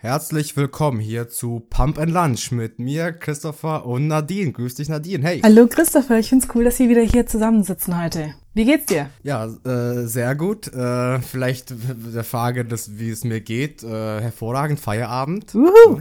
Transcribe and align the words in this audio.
Herzlich 0.00 0.56
willkommen 0.56 1.00
hier 1.00 1.28
zu 1.28 1.58
Pump 1.70 1.98
and 1.98 2.12
Lunch 2.12 2.52
mit 2.52 2.78
mir, 2.78 3.10
Christopher 3.10 3.84
und 3.84 4.06
Nadine. 4.06 4.52
Grüß 4.52 4.76
dich, 4.76 4.88
Nadine. 4.88 5.24
Hey. 5.24 5.40
Hallo, 5.42 5.66
Christopher. 5.66 6.20
Ich 6.20 6.28
find's 6.28 6.46
cool, 6.54 6.62
dass 6.62 6.78
wir 6.78 6.88
wieder 6.88 7.02
hier 7.02 7.26
zusammensitzen 7.26 8.00
heute. 8.00 8.32
Wie 8.54 8.64
geht's 8.64 8.86
dir? 8.86 9.10
Ja, 9.24 9.46
äh, 9.46 10.06
sehr 10.06 10.36
gut. 10.36 10.72
Äh, 10.72 11.20
vielleicht 11.20 11.74
der 12.14 12.22
Frage, 12.22 12.64
des, 12.64 13.00
wie 13.00 13.10
es 13.10 13.24
mir 13.24 13.40
geht. 13.40 13.82
Äh, 13.82 14.20
hervorragend. 14.20 14.78
Feierabend. 14.78 15.52
Uhu. 15.56 16.00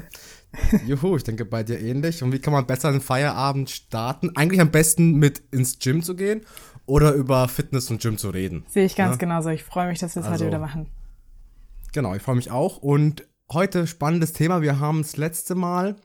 Juhu, 0.85 1.15
ich 1.15 1.23
denke 1.23 1.45
bei 1.45 1.63
dir 1.63 1.79
ähnlich. 1.79 2.21
Und 2.21 2.31
wie 2.31 2.39
kann 2.39 2.53
man 2.53 2.67
besser 2.67 2.89
einen 2.89 3.01
Feierabend 3.01 3.71
starten? 3.71 4.29
Eigentlich 4.35 4.61
am 4.61 4.69
besten 4.69 5.15
mit 5.15 5.41
ins 5.49 5.79
Gym 5.79 6.03
zu 6.03 6.15
gehen 6.15 6.41
oder 6.85 7.13
über 7.13 7.47
Fitness 7.47 7.89
und 7.89 7.99
Gym 7.99 8.19
zu 8.19 8.29
reden. 8.29 8.63
Sehe 8.67 8.85
ich 8.85 8.95
ganz 8.95 9.15
ja? 9.15 9.17
genauso. 9.17 9.49
Ich 9.49 9.63
freue 9.63 9.87
mich, 9.87 9.97
dass 9.97 10.15
wir 10.15 10.19
es 10.19 10.27
also, 10.27 10.45
heute 10.45 10.51
wieder 10.51 10.59
machen. 10.59 10.85
Genau, 11.93 12.13
ich 12.13 12.21
freue 12.21 12.35
mich 12.35 12.51
auch. 12.51 12.77
Und 12.77 13.25
heute 13.51 13.87
spannendes 13.87 14.33
Thema. 14.33 14.61
Wir 14.61 14.79
haben 14.79 15.01
das 15.01 15.15
letzte 15.15 15.55
Mal 15.55 15.95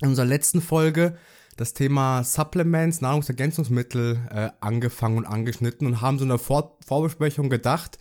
in 0.00 0.08
unserer 0.08 0.26
letzten 0.26 0.60
Folge 0.60 1.16
das 1.56 1.74
Thema 1.74 2.22
Supplements, 2.22 3.00
Nahrungsergänzungsmittel 3.00 4.20
äh, 4.30 4.50
angefangen 4.60 5.18
und 5.18 5.26
angeschnitten 5.26 5.88
und 5.88 6.00
haben 6.00 6.18
so 6.18 6.24
in 6.24 6.28
der 6.28 6.38
Vor 6.38 6.78
Vorbesprechung 6.86 7.50
gedacht, 7.50 7.98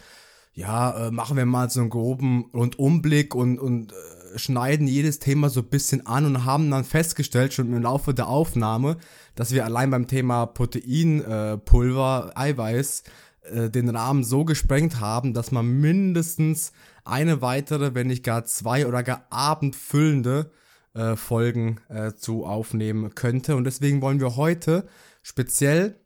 ja, 0.54 1.08
äh, 1.08 1.12
machen 1.12 1.38
wir 1.38 1.46
mal 1.46 1.70
so 1.70 1.80
einen 1.80 1.90
groben 1.90 2.52
Rundumblick 2.54 3.34
und, 3.34 3.58
und 3.58 3.94
äh, 3.94 4.38
schneiden 4.38 4.88
jedes 4.88 5.18
Thema 5.18 5.50
so 5.50 5.62
ein 5.62 5.70
bisschen 5.70 6.06
an 6.06 6.26
und 6.26 6.46
haben 6.46 6.70
dann 6.70 6.84
festgestellt, 6.84 7.54
schon 7.54 7.74
im 7.74 7.82
Laufe 7.82 8.14
der 8.14 8.28
Aufnahme, 8.28 8.98
dass 9.34 9.52
wir 9.52 9.66
allein 9.66 9.90
beim 9.90 10.08
Thema 10.08 10.46
Proteinpulver, 10.46 12.32
äh, 12.36 12.40
Eiweiß, 12.40 13.04
äh, 13.48 13.70
den 13.70 13.90
Rahmen 13.90 14.24
so 14.24 14.46
gesprengt 14.46 15.00
haben, 15.00 15.34
dass 15.34 15.52
man 15.52 15.68
mindestens 15.80 16.72
eine 17.06 17.42
weitere, 17.42 17.96
wenn 17.96 18.08
nicht 18.08 18.24
gar 18.24 18.46
zwei 18.46 18.88
oder 18.88 19.04
gar 19.04 19.26
abendfüllende 19.30 20.52
äh, 20.94 21.16
Folgen 21.16 21.80
äh, 21.90 22.14
zu 22.14 22.46
aufnehmen 22.46 23.16
könnte. 23.16 23.56
Und 23.56 23.64
deswegen 23.64 24.02
wollen 24.02 24.20
wir 24.20 24.36
heute 24.36 24.88
speziell 25.22 26.00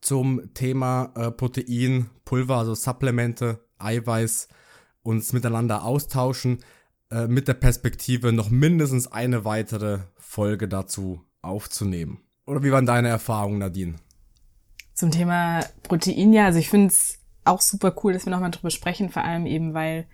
zum 0.00 0.54
Thema 0.54 1.12
äh, 1.14 1.30
Protein, 1.30 2.10
Pulver, 2.24 2.56
also 2.56 2.74
Supplemente, 2.74 3.60
Eiweiß 3.78 4.48
uns 5.02 5.32
miteinander 5.32 5.84
austauschen, 5.84 6.58
äh, 7.10 7.26
mit 7.26 7.48
der 7.48 7.54
Perspektive 7.54 8.32
noch 8.32 8.50
mindestens 8.50 9.06
eine 9.06 9.44
weitere 9.44 10.00
Folge 10.16 10.68
dazu 10.68 11.22
aufzunehmen. 11.42 12.20
Oder 12.46 12.62
wie 12.62 12.72
waren 12.72 12.86
deine 12.86 13.08
Erfahrungen, 13.08 13.58
Nadine? 13.58 13.96
Zum 14.98 15.12
Thema 15.12 15.60
Protein, 15.84 16.32
ja, 16.32 16.46
also 16.46 16.58
ich 16.58 16.68
finde 16.68 16.88
es 16.88 17.20
auch 17.44 17.60
super 17.60 17.94
cool, 18.02 18.14
dass 18.14 18.26
wir 18.26 18.32
nochmal 18.32 18.50
drüber 18.50 18.70
sprechen, 18.70 19.10
vor 19.10 19.22
allem 19.22 19.46
eben, 19.46 19.72
weil 19.72 20.08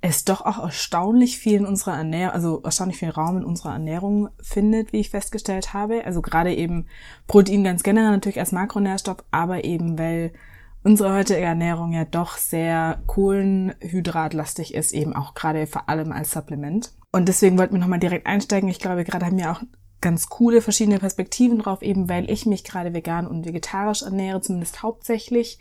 es 0.00 0.24
doch 0.24 0.40
auch 0.40 0.58
erstaunlich 0.58 1.36
viel 1.36 1.58
in 1.58 1.66
unserer 1.66 1.98
Ernährung, 1.98 2.32
also 2.32 2.62
erstaunlich 2.62 2.96
viel 2.96 3.10
Raum 3.10 3.36
in 3.36 3.44
unserer 3.44 3.74
Ernährung 3.74 4.30
findet, 4.40 4.94
wie 4.94 5.00
ich 5.00 5.10
festgestellt 5.10 5.74
habe. 5.74 6.06
Also 6.06 6.22
gerade 6.22 6.54
eben 6.54 6.86
Protein 7.26 7.62
ganz 7.62 7.82
generell 7.82 8.10
natürlich 8.10 8.40
als 8.40 8.52
Makronährstoff, 8.52 9.18
aber 9.32 9.64
eben 9.64 9.98
weil 9.98 10.32
unsere 10.82 11.12
heutige 11.12 11.40
Ernährung 11.40 11.92
ja 11.92 12.06
doch 12.06 12.38
sehr 12.38 13.02
kohlenhydratlastig 13.06 14.72
ist, 14.72 14.92
eben 14.92 15.14
auch 15.14 15.34
gerade 15.34 15.66
vor 15.66 15.90
allem 15.90 16.10
als 16.10 16.30
Supplement. 16.30 16.90
Und 17.12 17.28
deswegen 17.28 17.58
wollten 17.58 17.74
wir 17.74 17.80
nochmal 17.80 17.98
direkt 17.98 18.26
einsteigen. 18.26 18.70
Ich 18.70 18.78
glaube, 18.78 19.04
gerade 19.04 19.26
haben 19.26 19.36
wir 19.36 19.52
auch 19.52 19.60
ganz 20.06 20.28
coole 20.28 20.62
verschiedene 20.62 21.00
Perspektiven 21.00 21.58
drauf, 21.58 21.82
eben 21.82 22.08
weil 22.08 22.30
ich 22.30 22.46
mich 22.46 22.62
gerade 22.62 22.94
vegan 22.94 23.26
und 23.26 23.44
vegetarisch 23.44 24.02
ernähre, 24.02 24.40
zumindest 24.40 24.84
hauptsächlich. 24.84 25.58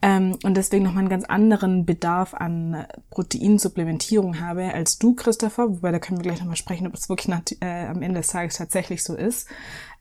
Ähm, 0.00 0.38
und 0.44 0.56
deswegen 0.56 0.82
nochmal 0.82 1.02
einen 1.02 1.10
ganz 1.10 1.24
anderen 1.24 1.84
Bedarf 1.84 2.32
an 2.32 2.86
Proteinsupplementierung 3.10 4.40
habe 4.40 4.72
als 4.72 4.98
du, 4.98 5.14
Christopher, 5.14 5.68
wobei 5.68 5.92
da 5.92 5.98
können 5.98 6.18
wir 6.18 6.22
gleich 6.22 6.40
nochmal 6.40 6.56
sprechen, 6.56 6.86
ob 6.86 6.94
es 6.94 7.10
wirklich 7.10 7.36
äh, 7.60 7.86
am 7.86 8.00
Ende 8.00 8.20
des 8.20 8.28
Tages 8.28 8.56
tatsächlich 8.56 9.04
so 9.04 9.14
ist. 9.14 9.46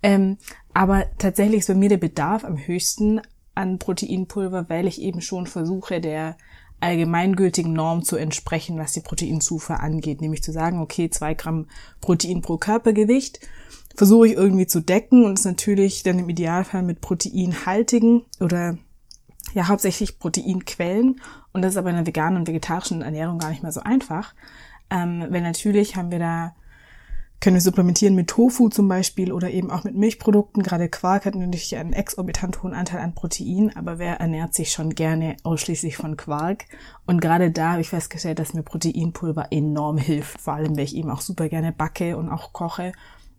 Ähm, 0.01 0.37
aber 0.73 1.07
tatsächlich 1.17 1.59
ist 1.59 1.67
bei 1.67 1.75
mir 1.75 1.89
der 1.89 1.97
Bedarf 1.97 2.45
am 2.45 2.65
höchsten 2.65 3.19
an 3.55 3.77
Proteinpulver, 3.77 4.69
weil 4.69 4.87
ich 4.87 5.01
eben 5.01 5.19
schon 5.19 5.47
versuche, 5.47 5.99
der 5.99 6.37
allgemeingültigen 6.79 7.73
Norm 7.73 8.03
zu 8.03 8.15
entsprechen, 8.15 8.77
was 8.77 8.93
die 8.93 9.01
Proteinzufuhr 9.01 9.81
angeht, 9.81 10.21
nämlich 10.21 10.43
zu 10.43 10.53
sagen, 10.53 10.79
okay, 10.79 11.09
zwei 11.09 11.33
Gramm 11.33 11.67
Protein 11.99 12.41
pro 12.41 12.55
Körpergewicht 12.55 13.41
versuche 13.95 14.27
ich 14.27 14.33
irgendwie 14.33 14.67
zu 14.67 14.81
decken 14.81 15.25
und 15.25 15.33
ist 15.33 15.45
natürlich 15.45 16.03
dann 16.03 16.19
im 16.19 16.29
Idealfall 16.29 16.83
mit 16.83 17.01
proteinhaltigen 17.01 18.23
oder 18.39 18.77
ja 19.53 19.67
hauptsächlich 19.67 20.19
Proteinquellen 20.19 21.21
und 21.53 21.61
das 21.61 21.73
ist 21.73 21.77
aber 21.77 21.89
in 21.89 21.97
der 21.97 22.07
veganen 22.07 22.39
und 22.39 22.47
vegetarischen 22.47 23.01
Ernährung 23.01 23.39
gar 23.39 23.49
nicht 23.49 23.63
mehr 23.63 23.71
so 23.71 23.81
einfach, 23.81 24.33
ähm, 24.89 25.25
weil 25.29 25.41
natürlich 25.41 25.95
haben 25.95 26.11
wir 26.11 26.19
da 26.19 26.55
können 27.41 27.55
wir 27.55 27.61
supplementieren 27.61 28.13
mit 28.13 28.27
Tofu 28.27 28.69
zum 28.69 28.87
Beispiel 28.87 29.31
oder 29.31 29.49
eben 29.49 29.71
auch 29.71 29.83
mit 29.83 29.95
Milchprodukten. 29.95 30.61
Gerade 30.61 30.89
Quark 30.89 31.25
hat 31.25 31.33
natürlich 31.33 31.75
einen 31.75 31.91
exorbitant 31.91 32.61
hohen 32.61 32.75
Anteil 32.75 32.99
an 33.01 33.15
Protein, 33.15 33.75
aber 33.75 33.97
wer 33.97 34.19
ernährt 34.19 34.53
sich 34.53 34.71
schon 34.71 34.93
gerne 34.93 35.35
ausschließlich 35.41 35.97
von 35.97 36.17
Quark? 36.17 36.65
Und 37.07 37.19
gerade 37.19 37.49
da 37.49 37.71
habe 37.71 37.81
ich 37.81 37.89
festgestellt, 37.89 38.37
dass 38.37 38.53
mir 38.53 38.61
Proteinpulver 38.61 39.47
enorm 39.49 39.97
hilft, 39.97 40.39
vor 40.39 40.53
allem 40.53 40.77
weil 40.77 40.83
ich 40.83 40.95
eben 40.95 41.09
auch 41.09 41.21
super 41.21 41.49
gerne 41.49 41.71
backe 41.71 42.15
und 42.15 42.29
auch 42.29 42.53
koche 42.53 42.93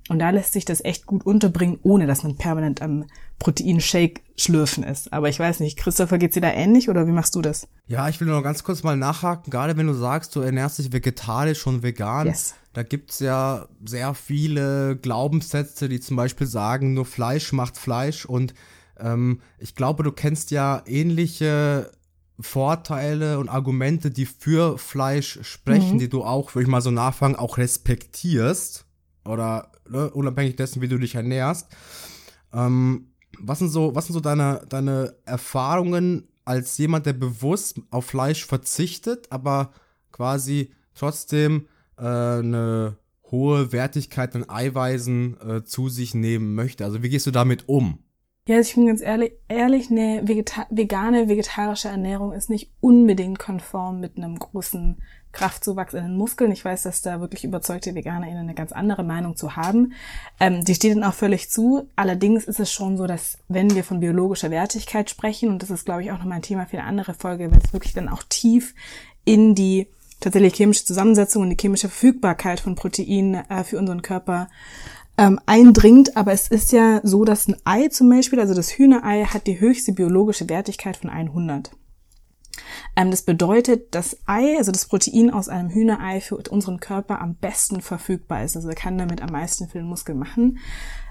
und 0.09 0.19
da 0.19 0.31
lässt 0.31 0.53
sich 0.53 0.65
das 0.65 0.85
echt 0.85 1.07
gut 1.07 1.25
unterbringen, 1.25 1.79
ohne 1.83 2.07
dass 2.07 2.23
man 2.25 2.37
permanent 2.37 2.83
am 2.83 3.05
Proteinshake 3.39 4.21
schlürfen 4.37 4.83
ist. 4.83 5.13
Aber 5.13 5.29
ich 5.29 5.39
weiß 5.39 5.61
nicht, 5.61 5.79
Christopher, 5.79 6.19
geht's 6.19 6.35
dir 6.35 6.41
da 6.41 6.53
ähnlich 6.53 6.89
oder 6.89 7.07
wie 7.07 7.13
machst 7.13 7.35
du 7.35 7.43
das? 7.43 7.69
Ja, 7.87 8.09
ich 8.09 8.21
will 8.21 8.29
nur 8.29 8.43
ganz 8.43 8.65
kurz 8.65 8.83
mal 8.83 8.97
nachhaken, 8.97 9.51
gerade 9.51 9.77
wenn 9.77 9.87
du 9.87 9.95
sagst, 9.95 10.35
du 10.35 10.41
ernährst 10.41 10.79
dich 10.79 10.93
vegetarisch 10.93 11.67
und 11.67 11.83
vegan. 11.83 12.27
Yes. 12.27 12.55
Da 12.73 12.83
gibt's 12.83 13.21
ja 13.21 13.69
sehr 13.85 14.15
viele 14.15 14.97
Glaubenssätze, 14.97 15.89
die 15.89 16.01
zum 16.01 16.17
Beispiel 16.17 16.47
sagen, 16.47 16.95
nur 16.95 17.05
Fleisch 17.05 17.53
macht 17.53 17.77
Fleisch. 17.77 18.25
Und 18.25 18.55
ähm, 18.99 19.41
ich 19.59 19.75
glaube, 19.75 20.03
du 20.03 20.13
kennst 20.13 20.51
ja 20.51 20.83
ähnliche 20.87 21.91
Vorteile 22.41 23.39
und 23.39 23.49
Argumente, 23.49 24.11
die 24.11 24.27
für 24.27 24.79
Fleisch 24.79 25.39
sprechen, 25.43 25.95
mhm. 25.95 25.99
die 25.99 26.09
du 26.09 26.25
auch, 26.25 26.55
würde 26.55 26.65
ich 26.65 26.71
mal 26.71 26.81
so 26.81 26.91
nachfragen, 26.91 27.37
auch 27.37 27.59
respektierst. 27.59 28.87
Oder 29.25 29.72
ne, 29.93 30.11
unabhängig 30.11 30.57
dessen, 30.57 30.83
wie 30.83 30.89
du 30.89 30.99
dich 30.99 31.15
ernährst. 31.15 31.69
Ähm, 32.53 33.13
was 33.39 33.59
sind 33.59 33.69
so, 33.69 33.95
was 33.95 34.07
sind 34.07 34.15
so 34.15 34.21
deine, 34.21 34.65
deine 34.69 35.15
Erfahrungen 35.25 36.29
als 36.45 36.77
jemand, 36.79 37.07
der 37.07 37.13
bewusst 37.13 37.81
auf 37.91 38.07
Fleisch 38.07 38.45
verzichtet, 38.45 39.27
aber 39.31 39.73
quasi 40.11 40.73
trotzdem 40.95 41.67
äh, 41.99 42.03
eine 42.03 42.97
hohe 43.31 43.73
Wertigkeit 43.73 44.35
an 44.35 44.49
Eiweißen 44.49 45.37
äh, 45.41 45.65
zu 45.65 45.89
sich 45.89 46.15
nehmen 46.15 46.55
möchte? 46.55 46.85
Also 46.85 47.03
wie 47.03 47.09
gehst 47.09 47.27
du 47.27 47.31
damit 47.31 47.69
um? 47.69 47.99
Ja, 48.49 48.57
also 48.57 48.71
ich 48.71 48.75
bin 48.75 48.87
ganz 48.87 49.01
ehrlich, 49.01 49.35
ehrlich, 49.49 49.91
eine 49.91 50.23
Vegeta 50.27 50.67
vegane, 50.69 51.29
vegetarische 51.29 51.89
Ernährung 51.89 52.33
ist 52.33 52.51
nicht 52.51 52.73
unbedingt 52.81 53.39
konform 53.39 54.01
mit 54.01 54.17
einem 54.17 54.37
großen 54.37 55.01
Kraftzuwachs 55.33 55.95
in 55.95 56.05
den 56.05 56.17
Muskeln. 56.17 56.53
Ich 56.53 56.65
weiß, 56.65 56.83
dass 56.83 57.03
da 57.03 57.21
wirklich 57.21 57.45
überzeugte 57.45 57.95
VeganerInnen 57.95 58.43
eine 58.43 58.55
ganz 58.55 58.73
andere 58.73 59.03
Meinung 59.03 59.37
zu 59.37 59.57
haben. 59.57 59.95
Ähm, 60.39 60.65
die 60.65 60.75
steht 60.75 60.95
dann 60.95 61.05
auch 61.05 61.15
völlig 61.15 61.51
zu. 61.51 61.89
Allerdings 61.97 62.45
ist 62.45 62.61
es 62.61 62.73
schon 62.73 62.97
so, 62.97 63.07
dass 63.07 63.39
wenn 63.49 63.75
wir 63.75 63.85
von 63.85 64.01
biologischer 64.01 64.51
Wertigkeit 64.51 65.11
sprechen, 65.11 65.49
und 65.49 65.63
das 65.63 65.71
ist, 65.71 65.85
glaube 65.85 66.03
ich, 66.03 66.13
auch 66.13 66.19
nochmal 66.19 66.37
ein 66.37 66.43
Thema 66.43 66.67
für 66.67 66.79
eine 66.79 66.87
andere 66.87 67.15
Folge, 67.15 67.51
wenn 67.51 67.61
es 67.61 67.73
wirklich 67.73 67.95
dann 67.95 68.09
auch 68.09 68.23
tief 68.29 68.75
in 69.25 69.55
die 69.55 69.89
tatsächlich 70.21 70.55
chemische 70.55 70.85
Zusammensetzung 70.85 71.43
und 71.43 71.51
die 71.51 71.57
chemische 71.61 71.89
Verfügbarkeit 71.89 72.61
von 72.61 72.75
Proteinen 72.75 73.35
äh, 73.49 73.65
für 73.65 73.79
unseren 73.79 74.03
Körper 74.03 74.49
ähm, 75.19 75.41
eindringt. 75.47 76.17
Aber 76.17 76.33
es 76.33 76.49
ist 76.49 76.73
ja 76.73 77.01
so, 77.03 77.25
dass 77.25 77.49
ein 77.49 77.57
Ei 77.65 77.89
zum 77.89 78.09
Beispiel, 78.09 78.41
also 78.41 78.55
das 78.55 78.71
Hühnerei, 78.71 79.25
hat 79.25 79.47
die 79.47 79.61
höchste 79.61 79.93
biologische 79.93 80.49
Wertigkeit 80.49 80.97
von 80.97 81.11
100. 81.11 81.71
Ähm, 82.97 83.11
das 83.11 83.23
bedeutet, 83.23 83.95
das 83.95 84.17
Ei, 84.27 84.57
also 84.59 84.73
das 84.73 84.87
Protein 84.87 85.31
aus 85.31 85.49
einem 85.49 85.71
Hühnerei 85.71 86.21
für 86.21 86.37
unseren 86.37 86.81
Körper 86.81 87.21
am 87.21 87.35
besten 87.35 87.81
verfügbar 87.81 88.45
ist. 88.45 88.57
Also 88.57 88.69
er 88.69 88.75
kann 88.75 88.99
damit 88.99 89.23
am 89.23 89.31
meisten 89.31 89.69
für 89.69 89.79
den 89.79 89.89
Muskel 89.89 90.15
machen. 90.15 90.59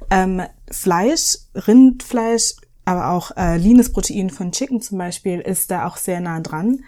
Ähm, 0.10 0.42
Fleisch, 0.70 1.38
Rindfleisch, 1.56 2.56
aber 2.86 3.12
auch 3.12 3.32
äh, 3.38 3.58
leanes 3.58 3.92
Protein 3.92 4.30
von 4.30 4.52
Chicken 4.52 4.82
zum 4.82 4.98
Beispiel 4.98 5.40
ist 5.40 5.72
da 5.72 5.88
auch 5.88 5.98
sehr 5.98 6.20
nah 6.20 6.40
dran. 6.40 6.84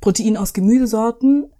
Protein 0.00 0.36
aus 0.36 0.52
Gemüsesorten 0.52 1.50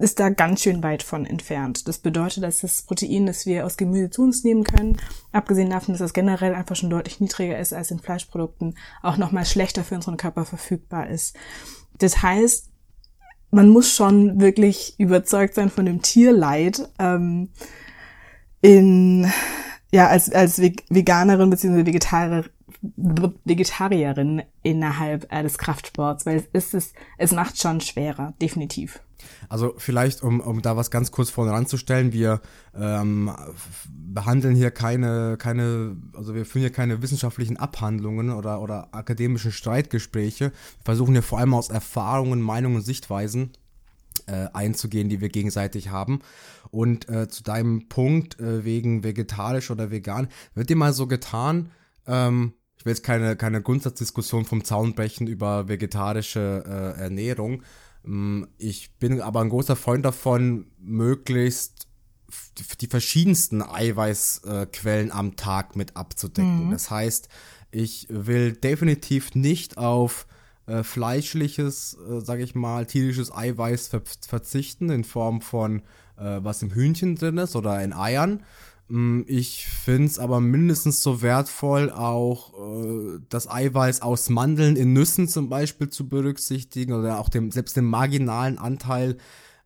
ist 0.00 0.18
da 0.18 0.30
ganz 0.30 0.62
schön 0.62 0.82
weit 0.82 1.02
von 1.02 1.26
entfernt. 1.26 1.86
Das 1.86 1.98
bedeutet, 1.98 2.42
dass 2.42 2.60
das 2.60 2.82
Protein, 2.82 3.26
das 3.26 3.44
wir 3.44 3.66
aus 3.66 3.76
Gemüse 3.76 4.08
zu 4.08 4.22
uns 4.22 4.44
nehmen 4.44 4.64
können, 4.64 4.96
abgesehen 5.30 5.70
davon, 5.70 5.92
dass 5.92 6.00
das 6.00 6.14
generell 6.14 6.54
einfach 6.54 6.74
schon 6.74 6.88
deutlich 6.88 7.20
niedriger 7.20 7.58
ist 7.58 7.74
als 7.74 7.90
in 7.90 7.98
Fleischprodukten, 7.98 8.78
auch 9.02 9.18
nochmal 9.18 9.44
schlechter 9.44 9.84
für 9.84 9.96
unseren 9.96 10.16
Körper 10.16 10.46
verfügbar 10.46 11.08
ist. 11.08 11.36
Das 12.00 12.22
heißt, 12.22 12.70
man 13.50 13.68
muss 13.68 13.94
schon 13.94 14.40
wirklich 14.40 14.94
überzeugt 14.98 15.54
sein 15.54 15.70
von 15.70 15.86
dem 15.86 16.02
Tierleid 16.02 16.88
ähm, 16.98 17.50
in 18.60 19.30
ja 19.92 20.08
als 20.08 20.32
als 20.32 20.60
Veganerin 20.60 21.50
bzw. 21.50 21.86
Vegetarier, 21.86 22.44
Vegetarierin 23.44 24.42
innerhalb 24.62 25.32
äh, 25.32 25.42
des 25.42 25.58
Kraftsports, 25.58 26.26
weil 26.26 26.36
es 26.36 26.46
ist 26.52 26.74
es 26.74 26.92
es 27.18 27.32
macht 27.32 27.60
schon 27.60 27.80
schwerer, 27.80 28.34
definitiv. 28.40 29.00
Also 29.48 29.74
vielleicht, 29.78 30.22
um, 30.22 30.40
um 30.40 30.62
da 30.62 30.76
was 30.76 30.90
ganz 30.90 31.10
kurz 31.10 31.30
vorne 31.30 31.52
ranzustellen, 31.52 32.12
wir 32.12 32.40
ähm, 32.74 33.30
behandeln 33.88 34.54
hier 34.54 34.70
keine, 34.70 35.36
keine, 35.38 35.96
also 36.14 36.34
wir 36.34 36.46
führen 36.46 36.62
hier 36.62 36.72
keine 36.72 37.02
wissenschaftlichen 37.02 37.56
Abhandlungen 37.56 38.30
oder, 38.30 38.60
oder 38.60 38.88
akademischen 38.92 39.52
Streitgespräche. 39.52 40.46
Wir 40.46 40.84
versuchen 40.84 41.12
hier 41.12 41.22
vor 41.22 41.38
allem 41.38 41.54
aus 41.54 41.70
Erfahrungen, 41.70 42.40
Meinungen, 42.40 42.82
Sichtweisen 42.82 43.50
äh, 44.26 44.48
einzugehen, 44.52 45.08
die 45.08 45.20
wir 45.20 45.28
gegenseitig 45.28 45.90
haben. 45.90 46.20
Und 46.70 47.08
äh, 47.08 47.28
zu 47.28 47.42
deinem 47.42 47.88
Punkt 47.88 48.38
äh, 48.38 48.64
wegen 48.64 49.02
vegetarisch 49.02 49.70
oder 49.70 49.90
vegan, 49.90 50.28
wird 50.54 50.70
dir 50.70 50.76
mal 50.76 50.92
so 50.92 51.06
getan, 51.06 51.70
ähm, 52.06 52.52
ich 52.80 52.86
will 52.86 52.92
jetzt 52.92 53.02
keine, 53.02 53.36
keine 53.36 53.60
Grundsatzdiskussion 53.60 54.46
vom 54.46 54.64
Zaun 54.64 54.94
brechen 54.94 55.26
über 55.26 55.68
vegetarische 55.68 56.64
äh, 56.66 57.00
Ernährung. 57.02 57.62
Ähm, 58.04 58.48
ich 58.58 58.92
bin 58.98 59.20
aber 59.20 59.40
ein 59.40 59.48
großer 59.48 59.76
Freund 59.76 60.04
davon, 60.04 60.66
möglichst 60.78 61.88
die 62.80 62.86
verschiedensten 62.86 63.62
Eiweißquellen 63.62 65.10
am 65.10 65.36
Tag 65.36 65.76
mit 65.76 65.96
abzudecken. 65.96 66.66
Mhm. 66.66 66.70
Das 66.70 66.90
heißt, 66.90 67.28
ich 67.72 68.06
will 68.08 68.52
definitiv 68.52 69.34
nicht 69.34 69.78
auf 69.78 70.26
äh, 70.66 70.82
fleischliches, 70.82 71.96
äh, 72.08 72.20
sage 72.20 72.42
ich 72.42 72.54
mal, 72.54 72.86
tierisches 72.86 73.34
Eiweiß 73.34 73.88
ver 73.88 74.02
verzichten 74.26 74.90
in 74.90 75.04
Form 75.04 75.40
von 75.40 75.82
äh, 76.16 76.38
was 76.42 76.62
im 76.62 76.72
Hühnchen 76.72 77.16
drin 77.16 77.38
ist 77.38 77.56
oder 77.56 77.82
in 77.82 77.92
Eiern. 77.92 78.44
Mm, 78.90 79.22
ich 79.26 79.66
finde 79.66 80.06
es 80.08 80.18
aber 80.18 80.40
mindestens 80.40 81.02
so 81.02 81.22
wertvoll, 81.22 81.90
auch 81.90 82.52
äh, 82.54 83.20
das 83.28 83.48
Eiweiß 83.48 84.02
aus 84.02 84.28
Mandeln 84.28 84.74
in 84.76 84.92
Nüssen 84.92 85.28
zum 85.28 85.48
Beispiel 85.48 85.88
zu 85.88 86.08
berücksichtigen 86.08 86.92
oder 86.92 87.20
auch 87.20 87.28
dem, 87.28 87.52
selbst 87.52 87.76
den 87.76 87.84
marginalen 87.84 88.58
Anteil 88.58 89.16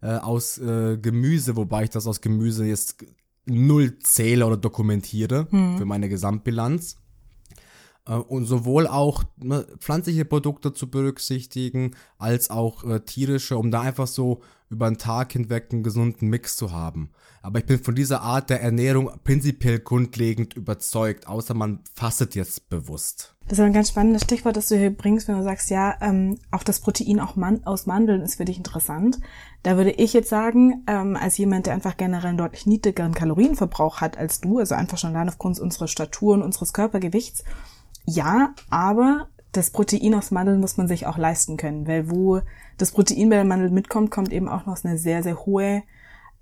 äh, 0.03 0.17
aus 0.17 0.59
äh, 0.59 0.99
Gemüse, 0.99 1.57
wobei 1.57 1.85
ich 1.85 1.91
das 1.91 2.07
aus 2.07 2.21
Gemüse 2.21 2.67
jetzt 2.67 3.05
null 3.47 3.99
zähle 3.99 4.47
oder 4.47 4.59
dokumentiere 4.59 5.47
hm. 5.51 5.79
für 5.79 5.87
meine 5.87 6.11
Gesamtbilanz. 6.11 6.99
Äh, 8.07 8.17
und 8.17 8.45
sowohl 8.45 8.87
auch 8.87 9.25
ne, 9.37 9.67
pflanzliche 9.79 10.27
Produkte 10.27 10.75
zu 10.75 10.91
berücksichtigen, 10.91 11.93
als 12.19 12.51
auch 12.51 12.85
äh, 12.85 13.01
tierische, 13.01 13.57
um 13.57 13.71
da 13.71 13.81
einfach 13.81 14.07
so 14.07 14.43
über 14.69 14.91
den 14.91 14.99
Tag 14.99 15.33
hinweg 15.33 15.69
einen 15.73 15.83
gesunden 15.83 16.29
Mix 16.29 16.57
zu 16.57 16.73
haben. 16.73 17.11
Aber 17.45 17.59
ich 17.59 17.67
bin 17.67 17.79
von 17.79 17.95
dieser 17.95 18.23
Art 18.23 18.49
der 18.49 18.63
Ernährung 18.63 19.11
prinzipiell 19.23 19.79
grundlegend 19.79 20.55
überzeugt, 20.55 21.27
außer 21.27 21.53
man 21.53 21.81
fastet 21.95 22.35
jetzt 22.35 22.71
bewusst. 22.71 23.35
Das 23.49 23.59
ist 23.59 23.65
ein 23.65 23.75
ganz 23.75 23.91
spannendes 23.91 24.23
Stichwort, 24.23 24.57
das 24.57 24.69
du 24.69 24.79
hier 24.79 24.89
bringst, 24.89 25.29
wenn 25.29 25.37
du 25.37 25.43
sagst, 25.43 25.69
ja, 25.69 25.95
ähm, 26.01 26.39
auch 26.51 26.63
das 26.63 26.81
Protein 26.81 27.21
auch 27.21 27.37
man 27.37 27.63
aus 27.65 27.85
Mandeln 27.85 28.23
ist 28.23 28.37
für 28.37 28.47
dich 28.47 28.57
interessant. 28.57 29.21
Da 29.63 29.77
würde 29.77 29.91
ich 29.91 30.15
jetzt 30.15 30.31
sagen, 30.31 30.85
ähm, 30.87 31.17
als 31.21 31.37
jemand, 31.37 31.67
der 31.67 31.75
einfach 31.75 31.99
generell 31.99 32.31
einen 32.31 32.39
deutlich 32.39 32.65
niedrigeren 32.65 33.13
Kalorienverbrauch 33.13 34.01
hat 34.01 34.17
als 34.17 34.41
du, 34.41 34.59
also 34.59 34.75
einfach 34.75 34.97
schon 34.97 35.11
allein 35.11 35.29
aufgrund 35.29 35.61
unserer 35.61 35.87
Statur 35.87 36.33
und 36.33 36.43
unseres 36.43 36.73
Körpergewichts, 36.73 37.45
ja, 38.07 38.55
aber 38.71 39.29
das 39.53 39.69
Protein 39.69 40.15
aus 40.15 40.31
Mandeln 40.31 40.61
muss 40.61 40.79
man 40.79 40.89
sich 40.89 41.07
auch 41.07 41.19
leisten 41.19 41.59
können, 41.59 41.87
weil 41.87 42.11
wo 42.11 42.41
das 42.79 42.93
Protein 42.93 43.29
bei 43.29 43.37
der 43.37 43.45
Mandel 43.45 43.69
mitkommt, 43.69 44.11
kommt 44.11 44.33
eben 44.33 44.49
auch 44.49 44.65
noch 44.65 44.83
eine 44.83 44.97
sehr, 44.97 45.23
sehr 45.23 45.45
hohe 45.45 45.83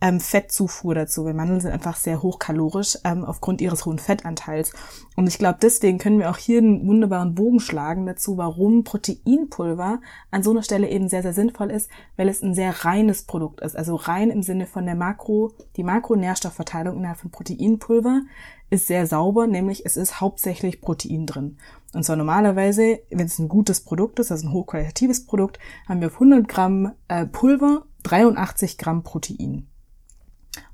ähm, 0.03 0.19
Fettzufuhr 0.19 0.97
dazu, 0.97 1.25
weil 1.25 1.33
Mandeln 1.33 1.61
sind 1.61 1.71
einfach 1.71 1.95
sehr 1.95 2.23
hochkalorisch 2.23 2.99
ähm, 3.05 3.25
aufgrund 3.25 3.61
ihres 3.61 3.87
hohen 3.87 4.01
Fettanteils. 4.01 4.73
Und 5.15 5.29
ich 5.29 5.39
glaube, 5.39 5.59
deswegen 5.63 5.99
können 5.99 6.19
wir 6.19 6.29
auch 6.29 6.39
hier 6.39 6.59
einen 6.59 6.89
wunderbaren 6.89 7.37
Bogen 7.37 7.61
schlagen 7.61 8.05
dazu, 8.05 8.37
warum 8.37 8.83
Proteinpulver 8.83 10.01
an 10.33 10.43
so 10.43 10.51
einer 10.51 10.65
Stelle 10.65 10.91
eben 10.91 11.09
sehr, 11.09 11.23
sehr 11.23 11.33
sinnvoll 11.33 11.71
ist, 11.71 11.89
weil 12.17 12.29
es 12.29 12.43
ein 12.43 12.53
sehr 12.53 12.85
reines 12.85 13.23
Produkt 13.23 13.61
ist. 13.61 13.77
Also 13.77 13.95
rein 13.95 14.31
im 14.31 14.43
Sinne 14.43 14.67
von 14.67 14.87
der 14.87 14.97
Makro, 14.97 15.53
die 15.77 15.85
Makronährstoffverteilung 15.85 16.97
innerhalb 16.97 17.19
von 17.19 17.31
Proteinpulver 17.31 18.23
ist 18.71 18.89
sehr 18.89 19.07
sauber, 19.07 19.47
nämlich 19.47 19.87
es 19.87 19.97
ist 19.97 20.21
hauptsächlich 20.21 20.81
Protein 20.81 21.27
drin. 21.27 21.59
Und 21.95 22.05
zwar 22.05 22.17
normalerweise, 22.17 23.01
wenn 23.11 23.27
es 23.27 23.39
ein 23.39 23.49
gutes 23.49 23.83
Produkt 23.83 24.19
ist, 24.19 24.33
also 24.33 24.49
ein 24.49 24.53
hochqualitatives 24.53 25.27
Produkt, 25.27 25.61
haben 25.89 26.01
wir 26.01 26.09
auf 26.09 26.15
100 26.15 26.49
Gramm 26.49 26.91
äh, 27.07 27.27
Pulver 27.27 27.85
83 28.03 28.79
Gramm 28.79 29.05
Protein. 29.05 29.69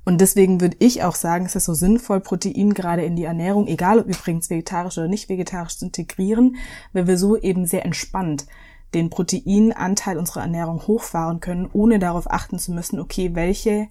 Und 0.09 0.21
deswegen 0.21 0.59
würde 0.59 0.75
ich 0.79 1.03
auch 1.03 1.13
sagen, 1.13 1.45
es 1.45 1.55
ist 1.55 1.65
so 1.65 1.75
sinnvoll, 1.75 2.19
Protein 2.19 2.73
gerade 2.73 3.03
in 3.03 3.15
die 3.15 3.25
Ernährung, 3.25 3.67
egal 3.67 3.99
ob 3.99 4.07
übrigens 4.07 4.49
vegetarisch 4.49 4.97
oder 4.97 5.07
nicht 5.07 5.29
vegetarisch, 5.29 5.77
zu 5.77 5.85
integrieren, 5.85 6.55
weil 6.93 7.05
wir 7.05 7.15
so 7.15 7.37
eben 7.37 7.67
sehr 7.67 7.85
entspannt 7.85 8.47
den 8.95 9.11
Proteinanteil 9.11 10.17
unserer 10.17 10.41
Ernährung 10.41 10.87
hochfahren 10.87 11.41
können, 11.41 11.69
ohne 11.71 11.99
darauf 11.99 12.27
achten 12.27 12.57
zu 12.57 12.71
müssen, 12.71 12.99
okay, 12.99 13.35
welche 13.35 13.87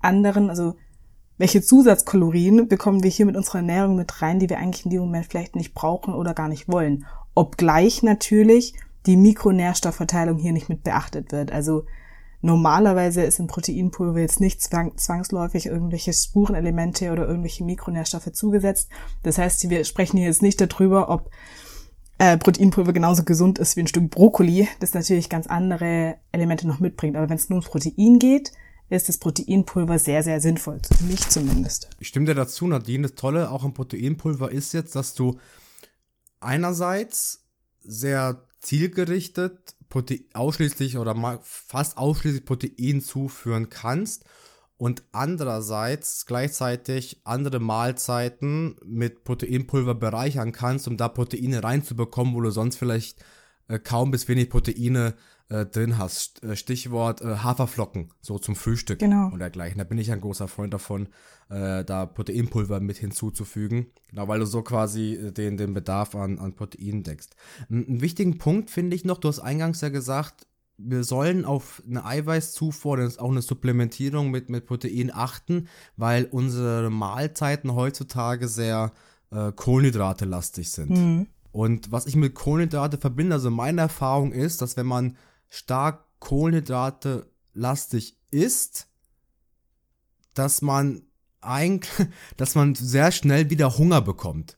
anderen, 0.00 0.50
also 0.50 0.74
welche 1.38 1.62
Zusatzkalorien 1.62 2.66
bekommen 2.66 3.04
wir 3.04 3.10
hier 3.10 3.26
mit 3.26 3.36
unserer 3.36 3.58
Ernährung 3.58 3.94
mit 3.94 4.22
rein, 4.22 4.40
die 4.40 4.50
wir 4.50 4.58
eigentlich 4.58 4.86
in 4.86 4.90
dem 4.90 5.02
Moment 5.02 5.26
vielleicht 5.26 5.54
nicht 5.54 5.72
brauchen 5.72 6.14
oder 6.14 6.34
gar 6.34 6.48
nicht 6.48 6.66
wollen. 6.66 7.06
Obgleich 7.36 8.02
natürlich 8.02 8.74
die 9.06 9.16
Mikronährstoffverteilung 9.16 10.36
hier 10.36 10.52
nicht 10.52 10.68
mit 10.68 10.82
beachtet 10.82 11.30
wird. 11.30 11.52
Also 11.52 11.84
normalerweise 12.40 13.22
ist 13.22 13.38
im 13.38 13.46
Proteinpulver 13.46 14.20
jetzt 14.20 14.40
nicht 14.40 14.62
zwangsläufig 14.62 15.66
irgendwelche 15.66 16.12
Spurenelemente 16.12 17.12
oder 17.12 17.26
irgendwelche 17.26 17.64
Mikronährstoffe 17.64 18.32
zugesetzt. 18.32 18.88
Das 19.22 19.38
heißt, 19.38 19.68
wir 19.68 19.84
sprechen 19.84 20.16
hier 20.16 20.26
jetzt 20.26 20.42
nicht 20.42 20.60
darüber, 20.60 21.08
ob 21.10 21.30
äh, 22.18 22.36
Proteinpulver 22.36 22.92
genauso 22.92 23.24
gesund 23.24 23.58
ist 23.58 23.76
wie 23.76 23.80
ein 23.80 23.86
Stück 23.86 24.10
Brokkoli, 24.10 24.68
das 24.78 24.94
natürlich 24.94 25.28
ganz 25.28 25.46
andere 25.46 26.16
Elemente 26.32 26.66
noch 26.66 26.78
mitbringt. 26.80 27.16
Aber 27.16 27.28
wenn 27.28 27.36
es 27.36 27.48
nur 27.48 27.56
ums 27.56 27.70
Protein 27.70 28.18
geht, 28.18 28.52
ist 28.90 29.08
das 29.08 29.18
Proteinpulver 29.18 29.98
sehr, 29.98 30.22
sehr 30.22 30.40
sinnvoll. 30.40 30.80
Für 30.84 31.04
mich 31.04 31.26
zumindest. 31.28 31.88
Ich 32.00 32.08
stimme 32.08 32.26
dir 32.26 32.34
dazu, 32.34 32.66
Nadine. 32.66 33.04
Das 33.04 33.14
Tolle 33.14 33.50
auch 33.50 33.64
am 33.64 33.72
Proteinpulver 33.72 34.50
ist 34.50 34.74
jetzt, 34.74 34.96
dass 34.96 35.14
du 35.14 35.38
einerseits 36.40 37.44
sehr 37.82 38.46
zielgerichtet 38.60 39.74
Protein, 39.90 40.24
ausschließlich 40.32 40.96
oder 40.96 41.40
fast 41.42 41.98
ausschließlich 41.98 42.46
Protein 42.46 43.02
zuführen 43.02 43.68
kannst 43.68 44.24
und 44.78 45.02
andererseits 45.12 46.24
gleichzeitig 46.24 47.20
andere 47.24 47.60
Mahlzeiten 47.60 48.76
mit 48.82 49.24
Proteinpulver 49.24 49.94
bereichern 49.94 50.52
kannst, 50.52 50.88
um 50.88 50.96
da 50.96 51.08
Proteine 51.08 51.62
reinzubekommen, 51.62 52.34
wo 52.34 52.40
du 52.40 52.50
sonst 52.50 52.76
vielleicht 52.76 53.22
äh, 53.68 53.78
kaum 53.78 54.10
bis 54.10 54.26
wenig 54.26 54.48
Proteine 54.48 55.16
äh, 55.50 55.66
drin 55.66 55.98
hast. 55.98 56.42
Äh, 56.42 56.56
Stichwort 56.56 57.20
äh, 57.20 57.36
Haferflocken, 57.38 58.10
so 58.20 58.38
zum 58.38 58.56
Frühstück 58.56 59.00
genau. 59.00 59.30
und 59.32 59.40
dergleichen. 59.40 59.78
Da 59.78 59.84
bin 59.84 59.98
ich 59.98 60.10
ein 60.10 60.20
großer 60.20 60.48
Freund 60.48 60.72
davon, 60.72 61.08
äh, 61.50 61.84
da 61.84 62.06
Proteinpulver 62.06 62.80
mit 62.80 62.96
hinzuzufügen. 62.96 63.86
Genau, 64.08 64.28
weil 64.28 64.40
du 64.40 64.46
so 64.46 64.62
quasi 64.62 65.14
äh, 65.14 65.32
den, 65.32 65.56
den 65.56 65.74
Bedarf 65.74 66.14
an, 66.14 66.38
an 66.38 66.54
Proteinen 66.54 67.02
deckst. 67.02 67.36
Einen 67.68 68.00
wichtigen 68.00 68.38
Punkt 68.38 68.70
finde 68.70 68.96
ich 68.96 69.04
noch, 69.04 69.18
du 69.18 69.28
hast 69.28 69.40
eingangs 69.40 69.80
ja 69.80 69.88
gesagt, 69.88 70.46
wir 70.82 71.04
sollen 71.04 71.44
auf 71.44 71.82
eine 71.86 72.04
Eiweißzufuhr, 72.04 72.96
das 72.96 73.14
ist 73.14 73.20
auch 73.20 73.30
eine 73.30 73.42
Supplementierung 73.42 74.30
mit, 74.30 74.48
mit 74.48 74.66
Protein 74.66 75.12
achten, 75.12 75.68
weil 75.96 76.24
unsere 76.30 76.88
Mahlzeiten 76.88 77.74
heutzutage 77.74 78.48
sehr 78.48 78.92
äh, 79.30 79.52
Kohlenhydrate-lastig 79.52 80.70
sind. 80.70 80.90
Mhm. 80.90 81.26
Und 81.52 81.90
was 81.92 82.06
ich 82.06 82.16
mit 82.16 82.34
Kohlenhydrate 82.34 82.96
verbinde, 82.96 83.34
also 83.34 83.50
meine 83.50 83.82
Erfahrung 83.82 84.32
ist, 84.32 84.62
dass 84.62 84.76
wenn 84.76 84.86
man 84.86 85.16
stark 85.50 86.06
Kohlenhydrate 86.20 87.30
lastig 87.52 88.16
isst, 88.30 88.88
dass 90.32 90.62
man 90.62 91.02
eigentlich, 91.42 92.08
dass 92.38 92.54
man 92.54 92.74
sehr 92.74 93.12
schnell 93.12 93.50
wieder 93.50 93.76
Hunger 93.76 94.00
bekommt. 94.00 94.56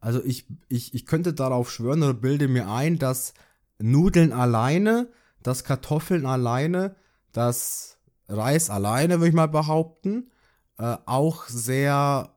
Also 0.00 0.22
ich, 0.24 0.46
ich, 0.68 0.94
ich 0.94 1.06
könnte 1.06 1.32
darauf 1.32 1.70
schwören 1.70 2.02
oder 2.02 2.14
bilde 2.14 2.48
mir 2.48 2.68
ein, 2.68 2.98
dass 2.98 3.34
Nudeln 3.78 4.32
alleine, 4.32 5.08
dass 5.42 5.64
Kartoffeln 5.64 6.26
alleine, 6.26 6.96
dass 7.32 7.98
Reis 8.28 8.68
alleine, 8.68 9.18
würde 9.18 9.28
ich 9.28 9.34
mal 9.34 9.46
behaupten, 9.46 10.30
äh, 10.78 10.96
auch 11.06 11.46
sehr 11.46 12.34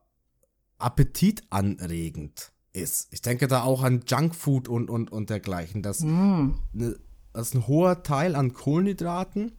appetitanregend 0.78 2.52
ist. 2.72 3.08
Ich 3.12 3.22
denke 3.22 3.48
da 3.48 3.62
auch 3.62 3.82
an 3.82 4.02
Junkfood 4.06 4.68
und, 4.68 4.90
und, 4.90 5.10
und 5.10 5.30
dergleichen. 5.30 5.82
Das, 5.82 6.00
mm. 6.00 6.50
ne, 6.72 6.96
das 7.36 7.48
ist 7.48 7.54
ein 7.54 7.66
hoher 7.66 8.02
Teil 8.02 8.34
an 8.34 8.52
Kohlenhydraten 8.52 9.52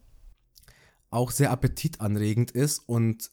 auch 1.10 1.32
sehr 1.32 1.52
appetitanregend 1.52 2.52
ist 2.52 2.80
und 2.80 3.32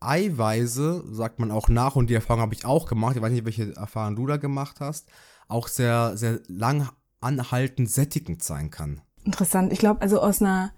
Eiweiße, 0.00 1.04
sagt 1.10 1.38
man 1.38 1.50
auch 1.50 1.68
nach, 1.68 1.96
und 1.96 2.10
die 2.10 2.14
Erfahrung 2.14 2.42
habe 2.42 2.54
ich 2.54 2.66
auch 2.66 2.86
gemacht, 2.86 3.16
ich 3.16 3.22
weiß 3.22 3.32
nicht, 3.32 3.46
welche 3.46 3.74
Erfahrung 3.76 4.16
du 4.16 4.26
da 4.26 4.36
gemacht 4.36 4.76
hast, 4.80 5.08
auch 5.48 5.68
sehr, 5.68 6.16
sehr 6.16 6.40
lang 6.48 6.90
anhaltend 7.20 7.90
sättigend 7.90 8.42
sein 8.42 8.70
kann. 8.70 9.00
Interessant. 9.24 9.72
Ich 9.72 9.78
glaube, 9.78 10.02
also 10.02 10.20
aus 10.20 10.42
einer, 10.42 10.72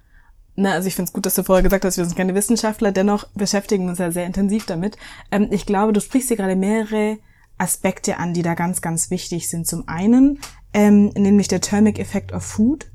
na, 0.55 0.73
also 0.73 0.87
ich 0.87 0.95
finde 0.95 1.09
es 1.09 1.12
gut, 1.12 1.27
dass 1.27 1.35
du 1.35 1.43
vorher 1.43 1.65
gesagt 1.65 1.85
hast, 1.85 1.97
wir 1.97 2.05
sind 2.05 2.17
keine 2.17 2.35
Wissenschaftler, 2.35 2.93
dennoch 2.93 3.27
beschäftigen 3.35 3.88
uns 3.88 3.99
ja 3.99 4.12
sehr 4.12 4.25
intensiv 4.25 4.67
damit. 4.67 4.97
Ähm, 5.33 5.49
ich 5.50 5.67
glaube, 5.67 5.93
du 5.93 6.00
sprichst 6.00 6.29
hier 6.29 6.37
gerade 6.37 6.57
mehrere 6.57 7.19
Aspekte 7.59 8.19
an, 8.19 8.35
die 8.35 8.43
da 8.43 8.55
ganz, 8.55 8.81
ganz 8.81 9.11
wichtig 9.11 9.49
sind. 9.49 9.67
Zum 9.67 9.88
einen, 9.88 10.38
ähm, 10.73 11.09
nämlich 11.09 11.49
der 11.49 11.61
Thermic 11.61 11.99
Effect 11.99 12.33
of 12.33 12.45
Food, 12.45 12.88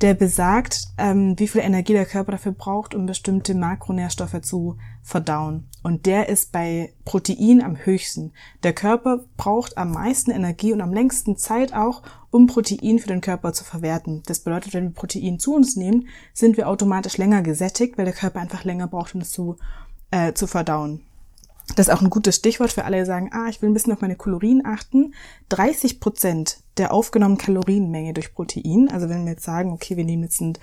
der 0.00 0.14
besagt, 0.14 0.84
ähm, 0.96 1.38
wie 1.38 1.48
viel 1.48 1.60
Energie 1.60 1.92
der 1.92 2.06
Körper 2.06 2.32
dafür 2.32 2.52
braucht, 2.52 2.94
um 2.94 3.06
bestimmte 3.06 3.54
Makronährstoffe 3.54 4.40
zu 4.42 4.76
verdauen. 5.02 5.68
Und 5.82 6.06
der 6.06 6.28
ist 6.28 6.52
bei 6.52 6.94
Protein 7.04 7.62
am 7.62 7.76
höchsten. 7.76 8.32
Der 8.62 8.72
Körper 8.72 9.24
braucht 9.36 9.76
am 9.76 9.92
meisten 9.92 10.30
Energie 10.30 10.72
und 10.72 10.80
am 10.80 10.92
längsten 10.92 11.36
Zeit 11.36 11.74
auch, 11.74 12.02
um 12.30 12.46
Protein 12.46 12.98
für 12.98 13.08
den 13.08 13.20
Körper 13.20 13.52
zu 13.52 13.64
verwerten. 13.64 14.22
Das 14.26 14.40
bedeutet, 14.40 14.74
wenn 14.74 14.84
wir 14.84 14.90
Protein 14.90 15.38
zu 15.38 15.54
uns 15.54 15.76
nehmen, 15.76 16.08
sind 16.32 16.56
wir 16.56 16.68
automatisch 16.68 17.16
länger 17.16 17.42
gesättigt, 17.42 17.98
weil 17.98 18.04
der 18.04 18.14
Körper 18.14 18.40
einfach 18.40 18.64
länger 18.64 18.86
braucht, 18.86 19.14
um 19.14 19.22
es 19.22 19.32
zu, 19.32 19.56
äh, 20.10 20.32
zu 20.32 20.46
verdauen. 20.46 21.07
Das 21.76 21.88
ist 21.88 21.94
auch 21.94 22.02
ein 22.02 22.10
gutes 22.10 22.36
Stichwort 22.36 22.72
für 22.72 22.84
alle, 22.84 22.98
die 22.98 23.06
sagen, 23.06 23.30
ah, 23.32 23.48
ich 23.48 23.60
will 23.60 23.68
ein 23.68 23.74
bisschen 23.74 23.92
auf 23.92 24.00
meine 24.00 24.16
Kalorien 24.16 24.62
achten. 24.64 25.14
30 25.50 26.00
Prozent 26.00 26.58
der 26.78 26.92
aufgenommenen 26.92 27.38
Kalorienmenge 27.38 28.14
durch 28.14 28.34
Protein, 28.34 28.88
also 28.90 29.08
wenn 29.08 29.24
wir 29.24 29.32
jetzt 29.32 29.44
sagen, 29.44 29.72
okay, 29.72 29.96
wir 29.96 30.04
nehmen 30.04 30.22
jetzt 30.22 30.40
ein, 30.40 30.54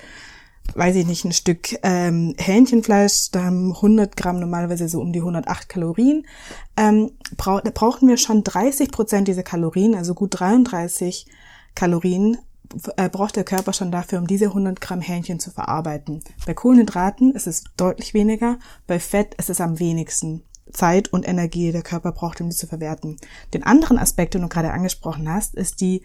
weiß 0.74 0.96
ich 0.96 1.06
nicht, 1.06 1.26
ein 1.26 1.34
Stück 1.34 1.78
ähm, 1.84 2.34
Hähnchenfleisch, 2.38 3.32
da 3.32 3.44
haben 3.44 3.74
100 3.74 4.16
Gramm 4.16 4.40
normalerweise 4.40 4.88
so 4.90 5.00
um 5.00 5.14
die 5.14 5.20
108 5.20 5.70
Kalorien, 5.70 6.26
ähm, 6.78 7.12
brauch, 7.38 7.62
da 7.62 7.72
brauchen 7.72 8.08
wir 8.08 8.18
schon 8.18 8.44
30 8.44 8.92
Prozent 8.92 9.28
dieser 9.28 9.44
Kalorien, 9.44 9.96
also 9.96 10.14
gut 10.14 10.40
33 10.40 11.28
Kalorien 11.76 12.38
äh, 12.98 13.10
braucht 13.10 13.36
der 13.36 13.44
Körper 13.44 13.74
schon 13.74 13.92
dafür, 13.92 14.20
um 14.20 14.28
diese 14.28 14.46
100 14.46 14.82
Gramm 14.82 15.02
Hähnchen 15.02 15.40
zu 15.40 15.52
verarbeiten. 15.52 16.24
Bei 16.46 16.54
Kohlenhydraten 16.54 17.34
ist 17.34 17.48
es 17.48 17.66
deutlich 17.78 18.14
weniger, 18.14 18.58
bei 18.88 19.00
Fett 19.00 19.36
ist 19.36 19.50
es 19.50 19.62
am 19.62 19.80
wenigsten. 19.80 20.44
Zeit 20.72 21.13
und 21.13 21.27
Energie 21.27 21.72
der 21.72 21.84
Körper 21.84 22.12
braucht, 22.12 22.41
um 22.41 22.50
die 22.50 22.55
zu 22.55 22.67
verwerten. 22.67 23.17
Den 23.53 23.63
anderen 23.63 23.98
Aspekt, 23.98 24.34
den 24.34 24.41
du 24.41 24.50
gerade 24.50 24.72
angesprochen 24.72 25.31
hast, 25.31 25.55
ist 25.55 25.81
die 25.81 26.03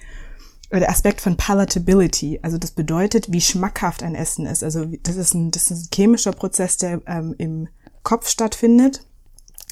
der 0.73 0.91
Aspekt 0.91 1.21
von 1.21 1.37
Palatability. 1.37 2.39
Also 2.43 2.57
das 2.57 2.71
bedeutet, 2.71 3.33
wie 3.33 3.41
schmackhaft 3.41 4.05
ein 4.05 4.15
Essen 4.15 4.47
ist. 4.47 4.63
Also 4.63 4.87
das 5.03 5.17
ist 5.17 5.35
ein, 5.35 5.51
das 5.51 5.71
ist 5.71 5.87
ein 5.87 5.89
chemischer 5.93 6.31
Prozess, 6.31 6.77
der 6.77 7.03
ähm, 7.07 7.35
im 7.39 7.69
Kopf 8.05 8.29
stattfindet, 8.29 9.05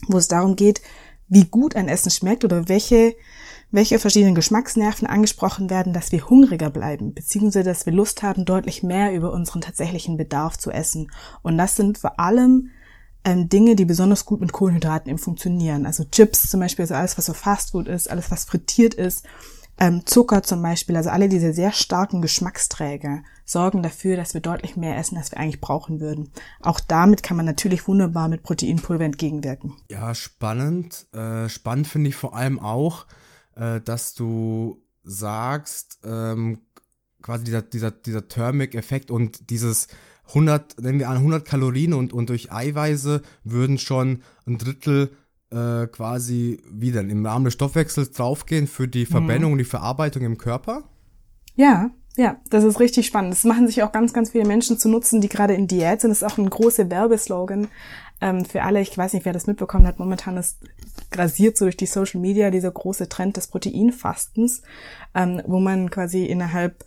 wo 0.08 0.18
es 0.18 0.26
darum 0.26 0.56
geht, 0.56 0.80
wie 1.28 1.44
gut 1.44 1.76
ein 1.76 1.88
Essen 1.88 2.10
schmeckt 2.10 2.44
oder 2.44 2.68
welche 2.68 3.14
welche 3.70 3.98
verschiedenen 3.98 4.34
Geschmacksnerven 4.34 5.06
angesprochen 5.06 5.68
werden, 5.68 5.92
dass 5.92 6.10
wir 6.10 6.28
hungriger 6.28 6.70
bleiben, 6.70 7.12
beziehungsweise 7.12 7.64
dass 7.64 7.84
wir 7.84 7.92
Lust 7.92 8.22
haben, 8.22 8.46
deutlich 8.46 8.82
mehr 8.82 9.12
über 9.12 9.32
unseren 9.32 9.60
tatsächlichen 9.60 10.16
Bedarf 10.16 10.56
zu 10.56 10.70
essen. 10.70 11.10
Und 11.42 11.58
das 11.58 11.76
sind 11.76 11.98
vor 11.98 12.18
allem 12.18 12.70
ähm, 13.28 13.50
Dinge, 13.50 13.76
die 13.76 13.84
besonders 13.84 14.24
gut 14.24 14.40
mit 14.40 14.52
Kohlenhydraten 14.52 15.10
eben 15.10 15.18
funktionieren. 15.18 15.84
Also 15.84 16.04
Chips 16.04 16.48
zum 16.48 16.60
Beispiel, 16.60 16.84
also 16.84 16.94
alles, 16.94 17.18
was 17.18 17.26
so 17.26 17.34
Fastfood 17.34 17.86
ist, 17.86 18.10
alles, 18.10 18.30
was 18.30 18.46
frittiert 18.46 18.94
ist, 18.94 19.26
ähm, 19.78 20.06
Zucker 20.06 20.42
zum 20.42 20.62
Beispiel, 20.62 20.96
also 20.96 21.10
alle 21.10 21.28
diese 21.28 21.52
sehr 21.52 21.72
starken 21.72 22.22
Geschmacksträger 22.22 23.22
sorgen 23.44 23.82
dafür, 23.82 24.16
dass 24.16 24.32
wir 24.32 24.40
deutlich 24.40 24.76
mehr 24.76 24.96
essen, 24.96 25.18
als 25.18 25.30
wir 25.30 25.38
eigentlich 25.38 25.60
brauchen 25.60 26.00
würden. 26.00 26.32
Auch 26.60 26.80
damit 26.80 27.22
kann 27.22 27.36
man 27.36 27.44
natürlich 27.44 27.86
wunderbar 27.86 28.28
mit 28.28 28.42
Proteinpulver 28.42 29.04
entgegenwirken. 29.04 29.76
Ja, 29.90 30.14
spannend. 30.14 31.06
Äh, 31.12 31.50
spannend 31.50 31.86
finde 31.86 32.08
ich 32.08 32.16
vor 32.16 32.34
allem 32.34 32.58
auch, 32.58 33.06
äh, 33.56 33.80
dass 33.82 34.14
du 34.14 34.82
sagst, 35.04 36.00
ähm, 36.02 36.62
quasi 37.20 37.44
dieser, 37.44 37.60
dieser, 37.60 37.90
dieser 37.90 38.26
Thermic-Effekt 38.26 39.10
und 39.10 39.50
dieses 39.50 39.88
100, 40.28 40.80
nehmen 40.80 40.98
wir 40.98 41.08
an, 41.08 41.18
100 41.18 41.44
Kalorien 41.44 41.94
und, 41.94 42.12
und 42.12 42.28
durch 42.28 42.52
Eiweiße 42.52 43.22
würden 43.44 43.78
schon 43.78 44.22
ein 44.46 44.58
Drittel 44.58 45.10
äh, 45.50 45.86
quasi 45.86 46.60
wieder 46.70 47.00
im 47.00 47.24
Rahmen 47.24 47.46
des 47.46 47.54
Stoffwechsels 47.54 48.12
draufgehen 48.12 48.66
für 48.66 48.88
die 48.88 49.06
Verbrennung 49.06 49.50
mhm. 49.50 49.52
und 49.52 49.58
die 49.58 49.64
Verarbeitung 49.64 50.22
im 50.22 50.38
Körper? 50.38 50.84
Ja, 51.54 51.90
ja, 52.16 52.36
das 52.50 52.64
ist 52.64 52.80
richtig 52.80 53.06
spannend. 53.06 53.32
Das 53.32 53.44
machen 53.44 53.66
sich 53.66 53.82
auch 53.82 53.92
ganz, 53.92 54.12
ganz 54.12 54.30
viele 54.30 54.44
Menschen 54.44 54.78
zu 54.78 54.88
nutzen, 54.88 55.20
die 55.20 55.28
gerade 55.28 55.54
in 55.54 55.68
Diät 55.68 56.00
sind. 56.00 56.10
Das 56.10 56.22
ist 56.22 56.32
auch 56.32 56.36
ein 56.36 56.50
großer 56.50 56.90
Werbeslogan 56.90 57.68
ähm, 58.20 58.44
für 58.44 58.64
alle. 58.64 58.80
Ich 58.80 58.98
weiß 58.98 59.12
nicht, 59.12 59.24
wer 59.24 59.32
das 59.32 59.46
mitbekommen 59.46 59.86
hat. 59.86 59.98
Momentan 59.98 60.36
ist 60.36 60.58
grasiert 61.10 61.56
so 61.56 61.64
durch 61.64 61.76
die 61.76 61.86
Social 61.86 62.20
Media 62.20 62.50
dieser 62.50 62.72
große 62.72 63.08
Trend 63.08 63.36
des 63.36 63.46
Proteinfastens, 63.46 64.62
ähm, 65.14 65.40
wo 65.46 65.60
man 65.60 65.90
quasi 65.90 66.26
innerhalb 66.26 66.84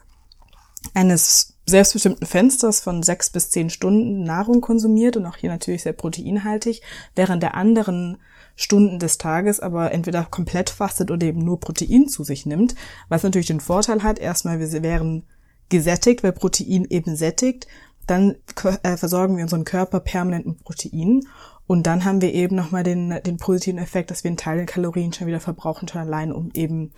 eines 0.94 1.58
selbstbestimmten 1.72 2.28
Fensters 2.28 2.82
von 2.82 3.02
sechs 3.02 3.30
bis 3.30 3.50
zehn 3.50 3.70
Stunden 3.70 4.24
Nahrung 4.24 4.62
konsumiert 4.62 5.18
und 5.18 5.26
auch 5.26 5.38
hier 5.38 5.50
natürlich 5.50 5.84
sehr 5.84 5.94
proteinhaltig, 5.94 6.82
während 7.16 7.42
der 7.42 7.56
anderen 7.56 8.18
Stunden 8.56 9.00
des 9.00 9.18
Tages 9.18 9.60
aber 9.60 9.92
entweder 9.92 10.26
komplett 10.26 10.70
fastet 10.70 11.10
oder 11.10 11.26
eben 11.26 11.44
nur 11.44 11.60
Protein 11.60 12.08
zu 12.08 12.24
sich 12.24 12.46
nimmt, 12.46 12.76
was 13.10 13.24
natürlich 13.24 13.48
den 13.48 13.60
Vorteil 13.60 14.04
hat, 14.04 14.20
erstmal 14.20 14.60
wir 14.60 14.84
wären 14.84 15.24
gesättigt, 15.70 16.22
weil 16.22 16.34
Protein 16.34 16.86
eben 16.90 17.16
sättigt, 17.16 17.68
dann 18.06 18.36
äh, 18.84 18.98
versorgen 18.98 19.38
wir 19.38 19.44
unseren 19.44 19.66
Körper 19.66 20.00
permanent 20.00 20.46
mit 20.46 20.64
Protein 20.64 21.22
und 21.66 21.88
dann 21.88 22.04
haben 22.04 22.22
wir 22.22 22.34
eben 22.34 22.56
nochmal 22.56 22.84
den, 22.84 23.18
den 23.26 23.38
positiven 23.38 23.80
Effekt, 23.80 24.12
dass 24.12 24.24
wir 24.24 24.30
einen 24.30 24.38
Teil 24.38 24.58
der 24.58 24.66
Kalorien 24.66 25.14
schon 25.14 25.28
wieder 25.28 25.40
verbrauchen, 25.40 25.88
schon 25.88 26.02
allein, 26.02 26.34
um 26.34 26.50
eben 26.54 26.92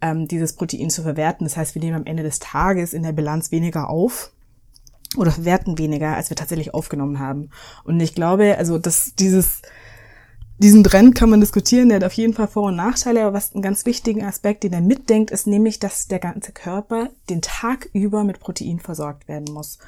ähm, 0.00 0.28
dieses 0.28 0.54
Protein 0.54 0.90
zu 0.90 1.02
verwerten. 1.02 1.44
Das 1.44 1.56
heißt, 1.56 1.74
wir 1.74 1.82
nehmen 1.82 1.96
am 1.96 2.06
Ende 2.06 2.22
des 2.22 2.38
Tages 2.38 2.92
in 2.92 3.02
der 3.02 3.12
Bilanz 3.12 3.50
weniger 3.50 3.88
auf 3.88 4.32
oder 5.16 5.30
verwerten 5.30 5.78
weniger, 5.78 6.16
als 6.16 6.30
wir 6.30 6.36
tatsächlich 6.36 6.74
aufgenommen 6.74 7.18
haben. 7.18 7.50
Und 7.84 8.00
ich 8.00 8.14
glaube, 8.14 8.58
also 8.58 8.78
dass 8.78 9.14
dieses 9.14 9.62
diesen 10.58 10.84
Trend 10.84 11.16
kann 11.16 11.30
man 11.30 11.40
diskutieren, 11.40 11.88
der 11.88 11.96
hat 11.96 12.04
auf 12.04 12.12
jeden 12.12 12.32
Fall 12.32 12.46
Vor- 12.46 12.68
und 12.68 12.76
Nachteile, 12.76 13.22
aber 13.24 13.32
was 13.32 13.52
einen 13.52 13.62
ganz 13.62 13.86
wichtigen 13.86 14.24
Aspekt, 14.24 14.62
den 14.62 14.72
er 14.72 14.80
mitdenkt, 14.80 15.32
ist 15.32 15.46
nämlich, 15.46 15.80
dass 15.80 16.06
der 16.06 16.20
ganze 16.20 16.52
Körper 16.52 17.10
den 17.28 17.42
Tag 17.42 17.88
über 17.92 18.22
mit 18.22 18.38
Protein 18.38 18.78
versorgt 18.78 19.26
werden 19.26 19.52
muss. 19.52 19.78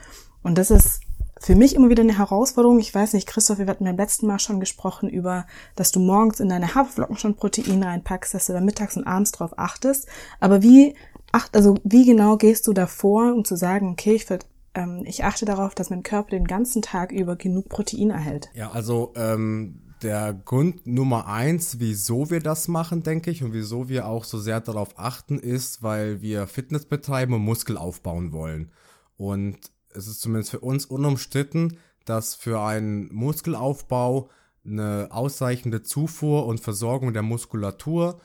Und 0.42 0.58
das 0.58 0.70
ist 0.70 1.00
für 1.38 1.54
mich 1.54 1.74
immer 1.74 1.90
wieder 1.90 2.02
eine 2.02 2.16
Herausforderung. 2.16 2.78
Ich 2.78 2.94
weiß 2.94 3.12
nicht, 3.12 3.26
Christoph, 3.26 3.58
wir 3.58 3.66
hatten 3.66 3.84
beim 3.84 3.96
letzten 3.96 4.26
Mal 4.26 4.38
schon 4.38 4.60
gesprochen 4.60 5.08
über, 5.08 5.46
dass 5.74 5.92
du 5.92 6.00
morgens 6.00 6.40
in 6.40 6.48
deine 6.48 6.74
Haferflocken 6.74 7.16
schon 7.16 7.36
Protein 7.36 7.82
reinpackst, 7.82 8.34
dass 8.34 8.46
du 8.46 8.52
da 8.52 8.60
mittags 8.60 8.96
und 8.96 9.06
abends 9.06 9.32
drauf 9.32 9.58
achtest. 9.58 10.08
Aber 10.40 10.62
wie 10.62 10.94
acht, 11.32 11.54
also 11.54 11.76
wie 11.84 12.06
genau 12.06 12.36
gehst 12.36 12.66
du 12.66 12.72
davor, 12.72 13.34
um 13.34 13.44
zu 13.44 13.56
sagen, 13.56 13.90
okay, 13.90 14.14
ich, 14.14 14.26
ähm, 14.74 15.02
ich 15.04 15.24
achte 15.24 15.44
darauf, 15.44 15.74
dass 15.74 15.90
mein 15.90 16.02
Körper 16.02 16.30
den 16.30 16.46
ganzen 16.46 16.80
Tag 16.80 17.12
über 17.12 17.36
genug 17.36 17.68
Protein 17.68 18.10
erhält? 18.10 18.48
Ja, 18.54 18.70
also 18.70 19.12
ähm, 19.16 19.82
der 20.02 20.32
Grund 20.32 20.86
Nummer 20.86 21.26
eins, 21.26 21.80
wieso 21.80 22.30
wir 22.30 22.40
das 22.40 22.68
machen, 22.68 23.02
denke 23.02 23.30
ich, 23.30 23.42
und 23.42 23.52
wieso 23.52 23.88
wir 23.88 24.06
auch 24.06 24.24
so 24.24 24.38
sehr 24.38 24.60
darauf 24.60 24.98
achten, 24.98 25.38
ist, 25.38 25.82
weil 25.82 26.22
wir 26.22 26.46
Fitness 26.46 26.86
betreiben 26.86 27.34
und 27.34 27.42
Muskel 27.42 27.76
aufbauen 27.76 28.32
wollen. 28.32 28.70
Und 29.16 29.58
es 29.96 30.06
ist 30.06 30.20
zumindest 30.20 30.50
für 30.50 30.60
uns 30.60 30.86
unumstritten, 30.86 31.78
dass 32.04 32.34
für 32.34 32.60
einen 32.60 33.12
Muskelaufbau 33.12 34.30
eine 34.64 35.08
ausreichende 35.10 35.82
Zufuhr 35.82 36.46
und 36.46 36.60
Versorgung 36.60 37.12
der 37.12 37.22
Muskulatur 37.22 38.20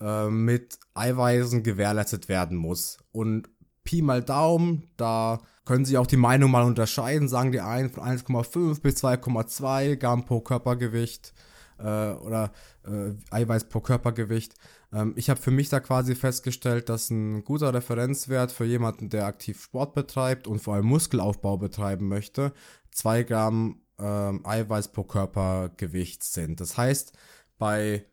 äh, 0.00 0.28
mit 0.28 0.78
Eiweißen 0.94 1.62
gewährleistet 1.62 2.28
werden 2.28 2.56
muss. 2.56 2.98
Und 3.12 3.48
Pi 3.84 4.02
mal 4.02 4.22
Daumen, 4.22 4.90
da 4.96 5.40
können 5.64 5.84
sich 5.84 5.98
auch 5.98 6.06
die 6.06 6.16
Meinung 6.16 6.50
mal 6.50 6.64
unterscheiden, 6.64 7.28
sagen 7.28 7.52
die 7.52 7.60
einen 7.60 7.90
von 7.90 8.04
1,5 8.04 8.82
bis 8.82 9.02
2,2 9.02 9.96
Gramm 9.96 10.24
pro 10.24 10.40
Körpergewicht 10.40 11.32
äh, 11.78 12.12
oder 12.12 12.52
äh, 12.84 13.12
Eiweiß 13.30 13.68
pro 13.68 13.80
Körpergewicht. 13.80 14.54
Ähm, 14.92 15.14
ich 15.16 15.30
habe 15.30 15.40
für 15.40 15.50
mich 15.50 15.68
da 15.68 15.80
quasi 15.80 16.14
festgestellt, 16.14 16.88
dass 16.88 17.10
ein 17.10 17.44
guter 17.44 17.72
Referenzwert 17.74 18.52
für 18.52 18.64
jemanden, 18.64 19.08
der 19.08 19.26
aktiv 19.26 19.62
Sport 19.62 19.94
betreibt 19.94 20.46
und 20.46 20.60
vor 20.60 20.74
allem 20.74 20.86
Muskelaufbau 20.86 21.56
betreiben 21.56 22.08
möchte, 22.08 22.52
2 22.92 23.22
Gramm 23.24 23.82
ähm, 23.98 24.44
Eiweiß 24.44 24.92
pro 24.92 25.04
Körpergewicht 25.04 26.24
sind. 26.24 26.60
Das 26.60 26.76
heißt, 26.76 27.12
bei 27.58 28.06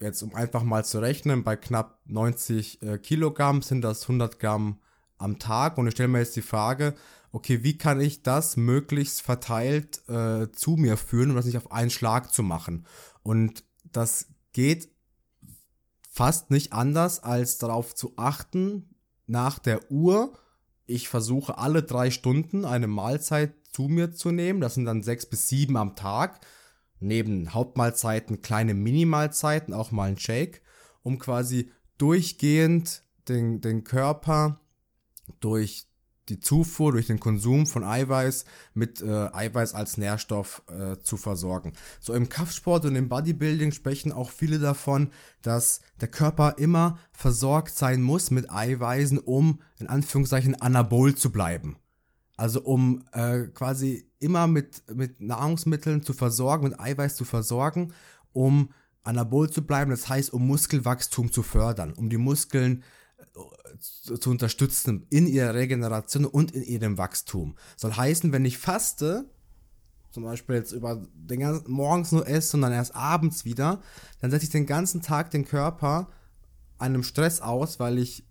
jetzt 0.00 0.22
um 0.22 0.34
einfach 0.34 0.62
mal 0.62 0.84
zu 0.84 1.00
rechnen, 1.00 1.44
bei 1.44 1.56
knapp 1.56 2.00
90 2.06 2.82
äh, 2.82 2.98
Kilogramm 2.98 3.62
sind 3.62 3.82
das 3.82 4.02
100 4.02 4.38
Gramm 4.38 4.80
am 5.18 5.38
Tag. 5.38 5.78
Und 5.78 5.86
ich 5.86 5.94
stelle 5.94 6.08
mir 6.08 6.18
jetzt 6.18 6.36
die 6.36 6.42
Frage, 6.42 6.94
okay, 7.32 7.62
wie 7.62 7.78
kann 7.78 8.00
ich 8.00 8.22
das 8.22 8.56
möglichst 8.56 9.22
verteilt 9.22 10.08
äh, 10.08 10.50
zu 10.52 10.72
mir 10.72 10.96
führen, 10.96 11.30
um 11.30 11.36
das 11.36 11.46
nicht 11.46 11.56
auf 11.56 11.72
einen 11.72 11.90
Schlag 11.90 12.32
zu 12.32 12.42
machen? 12.42 12.86
Und 13.22 13.64
das 13.84 14.28
geht 14.52 14.88
fast 16.14 16.52
nicht 16.52 16.72
anders, 16.72 17.22
als 17.24 17.58
darauf 17.58 17.94
zu 17.94 18.12
achten, 18.16 18.94
nach 19.26 19.58
der 19.58 19.90
Uhr, 19.90 20.38
ich 20.86 21.08
versuche 21.08 21.58
alle 21.58 21.82
drei 21.82 22.10
Stunden 22.10 22.64
eine 22.64 22.86
Mahlzeit 22.86 23.54
zu 23.72 23.88
mir 23.88 24.12
zu 24.12 24.30
nehmen. 24.30 24.60
Das 24.60 24.74
sind 24.74 24.84
dann 24.84 25.02
sechs 25.02 25.26
bis 25.26 25.48
sieben 25.48 25.76
am 25.76 25.96
Tag. 25.96 26.40
Neben 27.00 27.52
Hauptmahlzeiten 27.52 28.42
kleine 28.42 28.74
Minimahlzeiten, 28.74 29.74
auch 29.74 29.90
mal 29.90 30.10
ein 30.10 30.18
Shake, 30.18 30.62
um 31.02 31.18
quasi 31.18 31.72
durchgehend 31.98 33.02
den, 33.28 33.60
den 33.60 33.82
Körper 33.82 34.60
durch 35.40 35.88
die 36.28 36.40
Zufuhr 36.40 36.92
durch 36.92 37.06
den 37.06 37.20
Konsum 37.20 37.66
von 37.66 37.84
Eiweiß 37.84 38.44
mit 38.72 39.02
äh, 39.02 39.28
Eiweiß 39.32 39.74
als 39.74 39.98
Nährstoff 39.98 40.62
äh, 40.68 40.98
zu 40.98 41.16
versorgen. 41.16 41.72
So 42.00 42.14
im 42.14 42.28
Kraftsport 42.28 42.84
und 42.86 42.96
im 42.96 43.08
Bodybuilding 43.08 43.72
sprechen 43.72 44.12
auch 44.12 44.30
viele 44.30 44.58
davon, 44.58 45.10
dass 45.42 45.80
der 46.00 46.08
Körper 46.08 46.56
immer 46.58 46.98
versorgt 47.12 47.76
sein 47.76 48.02
muss 48.02 48.30
mit 48.30 48.50
Eiweißen, 48.50 49.18
um 49.18 49.60
in 49.78 49.88
Anführungszeichen 49.88 50.60
anabol 50.60 51.14
zu 51.14 51.30
bleiben. 51.30 51.76
Also 52.36 52.62
um 52.62 53.04
äh, 53.12 53.42
quasi 53.48 54.10
immer 54.18 54.46
mit, 54.46 54.82
mit 54.92 55.20
Nahrungsmitteln 55.20 56.02
zu 56.02 56.14
versorgen, 56.14 56.68
mit 56.68 56.80
Eiweiß 56.80 57.14
zu 57.16 57.24
versorgen, 57.24 57.92
um 58.32 58.70
anabol 59.04 59.50
zu 59.50 59.64
bleiben, 59.64 59.90
das 59.90 60.08
heißt, 60.08 60.32
um 60.32 60.46
Muskelwachstum 60.46 61.30
zu 61.30 61.42
fördern, 61.42 61.92
um 61.92 62.08
die 62.08 62.16
Muskeln 62.16 62.78
äh, 62.78 63.03
zu, 63.78 64.30
unterstützen 64.30 65.06
in 65.10 65.26
ihrer 65.26 65.54
Regeneration 65.54 66.24
und 66.24 66.52
in 66.52 66.62
ihrem 66.62 66.98
Wachstum. 66.98 67.56
Soll 67.76 67.92
heißen, 67.92 68.32
wenn 68.32 68.44
ich 68.44 68.58
faste, 68.58 69.26
zum 70.10 70.24
Beispiel 70.24 70.56
jetzt 70.56 70.72
über 70.72 71.04
den 71.14 71.40
ganzen 71.40 71.70
morgens 71.70 72.12
nur 72.12 72.28
esse 72.28 72.56
und 72.56 72.62
dann 72.62 72.72
erst 72.72 72.94
abends 72.94 73.44
wieder, 73.44 73.80
dann 74.20 74.30
setze 74.30 74.44
ich 74.44 74.50
den 74.50 74.66
ganzen 74.66 75.02
Tag 75.02 75.30
den 75.30 75.44
Körper 75.44 76.08
einem 76.78 77.02
Stress 77.02 77.40
aus, 77.40 77.80
weil 77.80 77.98
ich 77.98 78.24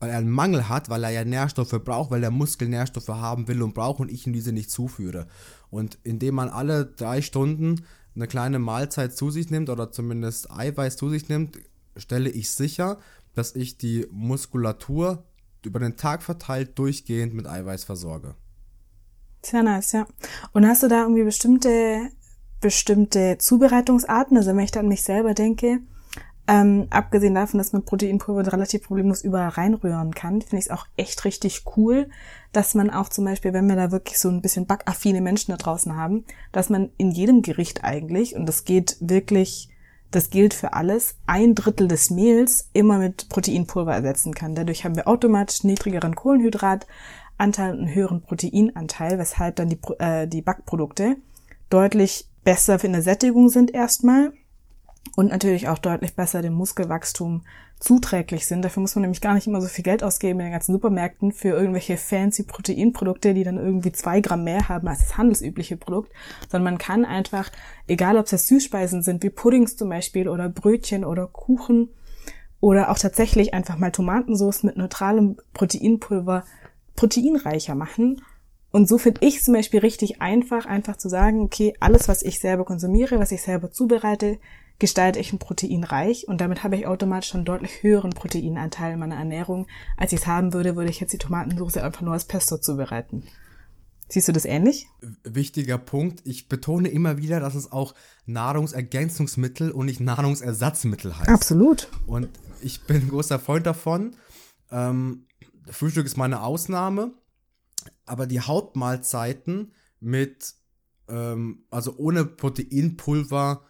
weil 0.00 0.10
er 0.10 0.16
einen 0.16 0.30
Mangel 0.30 0.68
hat, 0.68 0.88
weil 0.88 1.04
er 1.04 1.10
ja 1.10 1.24
Nährstoffe 1.24 1.78
braucht, 1.84 2.10
weil 2.10 2.22
der 2.22 2.30
Muskel 2.30 2.68
Nährstoffe 2.68 3.08
haben 3.08 3.46
will 3.48 3.62
und 3.62 3.74
braucht 3.74 4.00
und 4.00 4.10
ich 4.10 4.26
ihm 4.26 4.32
diese 4.32 4.50
nicht 4.50 4.70
zuführe. 4.70 5.26
Und 5.68 5.98
indem 6.02 6.36
man 6.36 6.48
alle 6.48 6.86
drei 6.86 7.20
Stunden 7.20 7.84
eine 8.16 8.26
kleine 8.26 8.58
Mahlzeit 8.58 9.14
zu 9.14 9.30
sich 9.30 9.50
nimmt 9.50 9.68
oder 9.68 9.92
zumindest 9.92 10.50
Eiweiß 10.50 10.96
zu 10.96 11.10
sich 11.10 11.28
nimmt, 11.28 11.58
stelle 11.96 12.30
ich 12.30 12.50
sicher, 12.50 12.98
dass 13.34 13.54
ich 13.54 13.78
die 13.78 14.06
Muskulatur 14.10 15.24
über 15.64 15.78
den 15.78 15.96
Tag 15.96 16.22
verteilt 16.22 16.78
durchgehend 16.78 17.34
mit 17.34 17.46
Eiweiß 17.46 17.84
versorge. 17.84 18.34
Sehr 19.42 19.62
nice, 19.62 19.92
ja. 19.92 20.06
Und 20.52 20.66
hast 20.66 20.82
du 20.82 20.88
da 20.88 21.02
irgendwie 21.02 21.24
bestimmte, 21.24 22.10
bestimmte 22.60 23.38
Zubereitungsarten? 23.38 24.36
Also 24.36 24.50
wenn 24.50 24.64
ich 24.64 24.70
da 24.70 24.80
an 24.80 24.88
mich 24.88 25.02
selber 25.02 25.34
denke, 25.34 25.80
ähm, 26.50 26.88
abgesehen 26.90 27.34
davon, 27.34 27.58
dass 27.58 27.72
man 27.72 27.84
Proteinpulver 27.84 28.52
relativ 28.52 28.82
problemlos 28.82 29.22
überall 29.22 29.50
reinrühren 29.50 30.12
kann, 30.12 30.42
finde 30.42 30.58
ich 30.58 30.64
es 30.64 30.70
auch 30.70 30.86
echt 30.96 31.24
richtig 31.24 31.62
cool, 31.76 32.08
dass 32.52 32.74
man 32.74 32.90
auch 32.90 33.08
zum 33.08 33.24
Beispiel, 33.24 33.52
wenn 33.52 33.68
wir 33.68 33.76
da 33.76 33.92
wirklich 33.92 34.18
so 34.18 34.28
ein 34.28 34.42
bisschen 34.42 34.66
backaffine 34.66 35.20
Menschen 35.20 35.52
da 35.52 35.56
draußen 35.56 35.94
haben, 35.94 36.24
dass 36.50 36.68
man 36.68 36.90
in 36.96 37.12
jedem 37.12 37.42
Gericht 37.42 37.84
eigentlich, 37.84 38.34
und 38.34 38.46
das 38.46 38.64
geht 38.64 38.96
wirklich, 39.00 39.69
das 40.10 40.30
gilt 40.30 40.54
für 40.54 40.72
alles, 40.72 41.16
ein 41.26 41.54
Drittel 41.54 41.88
des 41.88 42.10
Mehls 42.10 42.68
immer 42.72 42.98
mit 42.98 43.28
Proteinpulver 43.28 43.94
ersetzen 43.94 44.34
kann. 44.34 44.54
Dadurch 44.54 44.84
haben 44.84 44.96
wir 44.96 45.06
automatisch 45.06 45.64
niedrigeren 45.64 46.14
Kohlenhydratanteil 46.16 46.86
und 47.38 47.58
einen 47.58 47.94
höheren 47.94 48.22
Proteinanteil, 48.22 49.18
weshalb 49.18 49.56
dann 49.56 49.68
die, 49.68 49.78
äh, 49.98 50.26
die 50.26 50.42
Backprodukte 50.42 51.16
deutlich 51.70 52.26
besser 52.44 52.78
für 52.78 52.88
eine 52.88 53.02
Sättigung 53.02 53.48
sind 53.48 53.72
erstmal 53.72 54.32
und 55.16 55.30
natürlich 55.30 55.68
auch 55.68 55.78
deutlich 55.78 56.14
besser 56.14 56.42
dem 56.42 56.54
Muskelwachstum 56.54 57.42
zuträglich 57.80 58.46
sind. 58.46 58.62
Dafür 58.62 58.82
muss 58.82 58.94
man 58.94 59.02
nämlich 59.02 59.20
gar 59.20 59.34
nicht 59.34 59.46
immer 59.46 59.60
so 59.60 59.66
viel 59.66 59.82
Geld 59.82 60.04
ausgeben 60.04 60.38
in 60.40 60.46
den 60.46 60.52
ganzen 60.52 60.72
Supermärkten 60.72 61.32
für 61.32 61.48
irgendwelche 61.48 61.96
fancy 61.96 62.44
Proteinprodukte, 62.44 63.34
die 63.34 63.42
dann 63.42 63.56
irgendwie 63.56 63.90
zwei 63.90 64.20
Gramm 64.20 64.44
mehr 64.44 64.68
haben 64.68 64.86
als 64.86 65.00
das 65.00 65.16
handelsübliche 65.16 65.76
Produkt, 65.76 66.12
sondern 66.50 66.74
man 66.74 66.78
kann 66.78 67.04
einfach, 67.04 67.50
egal 67.88 68.16
ob 68.18 68.30
es 68.30 68.46
Süßspeisen 68.46 69.02
sind, 69.02 69.22
wie 69.22 69.30
Puddings 69.30 69.76
zum 69.76 69.88
Beispiel 69.88 70.28
oder 70.28 70.48
Brötchen 70.48 71.04
oder 71.04 71.26
Kuchen 71.26 71.88
oder 72.60 72.90
auch 72.90 72.98
tatsächlich 72.98 73.54
einfach 73.54 73.78
mal 73.78 73.90
Tomatensauce 73.90 74.62
mit 74.62 74.76
neutralem 74.76 75.38
Proteinpulver 75.54 76.44
proteinreicher 76.94 77.74
machen 77.74 78.20
und 78.72 78.88
so 78.88 78.98
finde 78.98 79.26
ich 79.26 79.42
zum 79.42 79.54
Beispiel 79.54 79.80
richtig 79.80 80.22
einfach, 80.22 80.66
einfach 80.66 80.96
zu 80.96 81.08
sagen, 81.08 81.40
okay, 81.40 81.74
alles, 81.80 82.08
was 82.08 82.22
ich 82.22 82.38
selber 82.38 82.64
konsumiere, 82.64 83.18
was 83.18 83.32
ich 83.32 83.42
selber 83.42 83.72
zubereite, 83.72 84.38
gestalte 84.80 85.20
ich 85.20 85.32
ein 85.32 85.38
Protein 85.38 85.84
reich 85.84 86.26
und 86.26 86.40
damit 86.40 86.64
habe 86.64 86.74
ich 86.74 86.86
automatisch 86.86 87.34
einen 87.34 87.44
deutlich 87.44 87.82
höheren 87.82 88.10
Proteinanteil 88.10 88.94
in 88.94 88.98
meiner 88.98 89.16
Ernährung, 89.16 89.68
als 89.96 90.12
ich 90.12 90.20
es 90.20 90.26
haben 90.26 90.52
würde, 90.52 90.74
würde 90.74 90.90
ich 90.90 90.98
jetzt 90.98 91.12
die 91.12 91.18
Tomatensauce 91.18 91.76
einfach 91.76 92.00
nur 92.00 92.14
als 92.14 92.24
Pesto 92.24 92.58
zubereiten. 92.58 93.22
Siehst 94.08 94.26
du 94.26 94.32
das 94.32 94.44
ähnlich? 94.44 94.88
Wichtiger 95.22 95.78
Punkt. 95.78 96.22
Ich 96.24 96.48
betone 96.48 96.88
immer 96.88 97.18
wieder, 97.18 97.38
dass 97.38 97.54
es 97.54 97.70
auch 97.70 97.94
Nahrungsergänzungsmittel 98.26 99.70
und 99.70 99.86
nicht 99.86 100.00
Nahrungsersatzmittel 100.00 101.16
heißt. 101.16 101.28
Absolut. 101.28 101.88
Und 102.06 102.28
ich 102.60 102.80
bin 102.82 102.96
ein 102.96 103.08
großer 103.08 103.38
Freund 103.38 103.66
davon. 103.66 104.16
Ähm, 104.72 105.26
Frühstück 105.70 106.06
ist 106.06 106.16
meine 106.16 106.42
Ausnahme, 106.42 107.12
aber 108.04 108.26
die 108.26 108.40
Hauptmahlzeiten 108.40 109.72
mit, 110.00 110.54
ähm, 111.08 111.64
also 111.70 111.94
ohne 111.96 112.24
Proteinpulver 112.24 113.62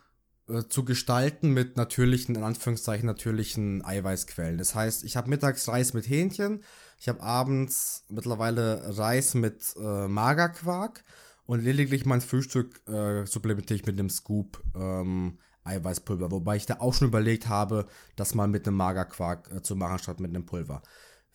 äh, 0.50 0.68
zu 0.68 0.84
gestalten 0.84 1.52
mit 1.52 1.76
natürlichen, 1.76 2.34
in 2.34 2.42
Anführungszeichen 2.42 3.06
natürlichen 3.06 3.84
Eiweißquellen. 3.84 4.58
Das 4.58 4.74
heißt, 4.74 5.04
ich 5.04 5.16
habe 5.16 5.30
mittags 5.30 5.68
Reis 5.68 5.94
mit 5.94 6.08
Hähnchen, 6.08 6.62
ich 6.98 7.08
habe 7.08 7.22
abends 7.22 8.04
mittlerweile 8.08 8.98
Reis 8.98 9.34
mit 9.34 9.74
äh, 9.80 10.08
Magerquark 10.08 11.04
und 11.46 11.62
lediglich 11.62 12.04
mein 12.04 12.20
Frühstück 12.20 12.86
äh, 12.88 13.24
supplementiere 13.26 13.80
ich 13.80 13.86
mit 13.86 13.98
einem 13.98 14.10
Scoop 14.10 14.62
ähm, 14.74 15.38
Eiweißpulver, 15.64 16.30
wobei 16.30 16.56
ich 16.56 16.66
da 16.66 16.76
auch 16.80 16.94
schon 16.94 17.08
überlegt 17.08 17.48
habe, 17.48 17.86
das 18.16 18.34
mal 18.34 18.48
mit 18.48 18.66
einem 18.66 18.76
Magerquark 18.76 19.50
äh, 19.52 19.62
zu 19.62 19.76
machen, 19.76 19.98
statt 19.98 20.20
mit 20.20 20.30
einem 20.30 20.46
Pulver. 20.46 20.82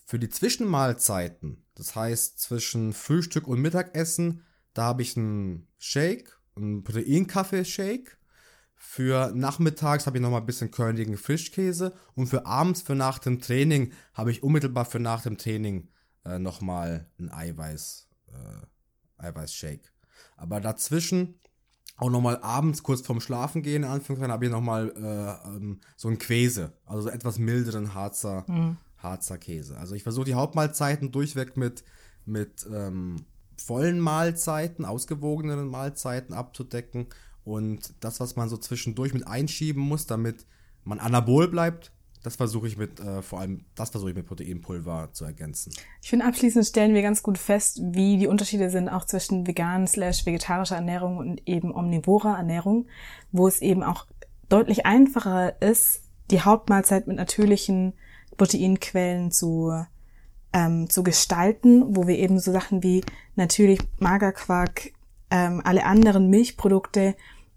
Für 0.05 0.19
die 0.19 0.29
Zwischenmahlzeiten, 0.29 1.65
das 1.73 1.95
heißt 1.95 2.39
zwischen 2.39 2.93
Frühstück 2.93 3.47
und 3.47 3.61
Mittagessen, 3.61 4.43
da 4.73 4.83
habe 4.83 5.01
ich 5.01 5.17
einen 5.17 5.67
Shake, 5.77 6.37
einen 6.55 6.83
Proteinkaffee-Shake 6.83 8.17
für 8.75 9.31
nachmittags 9.33 10.05
habe 10.05 10.17
ich 10.17 10.21
nochmal 10.21 10.41
ein 10.41 10.45
bisschen 10.45 10.71
körnigen 10.71 11.17
Fischkäse 11.17 11.93
und 12.13 12.27
für 12.27 12.45
abends, 12.45 12.81
für 12.81 12.95
nach 12.95 13.19
dem 13.19 13.39
Training, 13.39 13.91
habe 14.13 14.31
ich 14.31 14.43
unmittelbar 14.43 14.85
für 14.85 14.99
nach 14.99 15.21
dem 15.21 15.37
Training 15.37 15.89
äh, 16.25 16.39
nochmal 16.39 17.09
einen 17.17 17.31
Eiweiß, 17.31 18.07
äh, 18.27 19.23
Eiweißshake. 19.23 19.89
Aber 20.37 20.59
dazwischen, 20.59 21.39
auch 21.97 22.09
nochmal 22.09 22.39
abends, 22.41 22.83
kurz 22.83 23.01
vorm 23.01 23.21
Schlafen 23.21 23.63
gehen, 23.63 23.83
in 23.83 23.89
Anführungszeichen, 23.89 24.33
habe 24.33 24.45
ich 24.45 24.51
nochmal 24.51 24.91
äh, 24.95 25.47
ähm, 25.47 25.79
so 25.95 26.09
einen 26.09 26.17
Käse, 26.17 26.73
also 26.85 27.03
so 27.03 27.09
etwas 27.09 27.39
milderen 27.39 27.93
Harzer, 27.93 28.43
mhm. 28.47 28.77
Harzer 28.97 29.37
Käse. 29.37 29.77
Also 29.77 29.95
ich 29.95 30.03
versuche 30.03 30.25
die 30.25 30.35
Hauptmahlzeiten 30.35 31.11
durchweg 31.11 31.55
mit, 31.55 31.83
mit 32.25 32.67
ähm, 32.71 33.25
vollen 33.57 33.99
Mahlzeiten, 33.99 34.83
ausgewogenen 34.83 35.67
Mahlzeiten 35.67 36.33
abzudecken 36.33 37.07
und 37.45 37.93
das, 38.01 38.19
was 38.19 38.35
man 38.35 38.49
so 38.49 38.57
zwischendurch 38.57 39.13
mit 39.13 39.25
einschieben 39.25 39.81
muss, 39.81 40.07
damit 40.07 40.45
man 40.83 40.99
anabol 40.99 41.47
bleibt, 41.47 41.91
das 42.25 42.37
versuche 42.37 42.67
ich 42.67 42.75
mit, 42.75 42.99
äh, 42.99 43.21
vor 43.21 43.39
allem, 43.39 43.65
das 43.75 43.91
versuche 43.91 44.09
ich 44.09 44.15
mit 44.15 44.25
Proteinpulver 44.25 45.09
zu 45.13 45.25
ergänzen. 45.25 45.71
Ich 46.01 46.09
finde, 46.09 46.25
abschließend 46.25 46.65
stellen 46.65 46.95
wir 46.95 47.03
ganz 47.03 47.21
gut 47.21 47.37
fest, 47.37 47.79
wie 47.83 48.17
die 48.17 48.25
Unterschiede 48.25 48.71
sind 48.71 48.89
auch 48.89 49.05
zwischen 49.05 49.45
vegan 49.45 49.85
slash 49.85 50.25
vegetarischer 50.25 50.75
Ernährung 50.75 51.17
und 51.17 51.47
eben 51.47 51.73
omnivorer 51.73 52.35
Ernährung, 52.35 52.87
wo 53.31 53.47
es 53.47 53.61
eben 53.61 53.83
auch 53.83 54.07
deutlich 54.49 54.87
einfacher 54.87 55.61
ist, 55.61 56.01
die 56.31 56.41
Hauptmahlzeit 56.41 57.05
mit 57.05 57.17
natürlichen 57.17 57.93
Proteinquellen 58.37 59.29
zu, 59.29 59.85
ähm, 60.51 60.89
zu 60.89 61.03
gestalten, 61.03 61.95
wo 61.95 62.07
wir 62.07 62.17
eben 62.17 62.39
so 62.39 62.51
Sachen 62.51 62.81
wie 62.81 63.03
natürlich 63.35 63.79
Magerquark, 63.99 64.93
ähm, 65.29 65.61
alle 65.63 65.85
anderen 65.85 66.29
Milchprodukte 66.29 67.15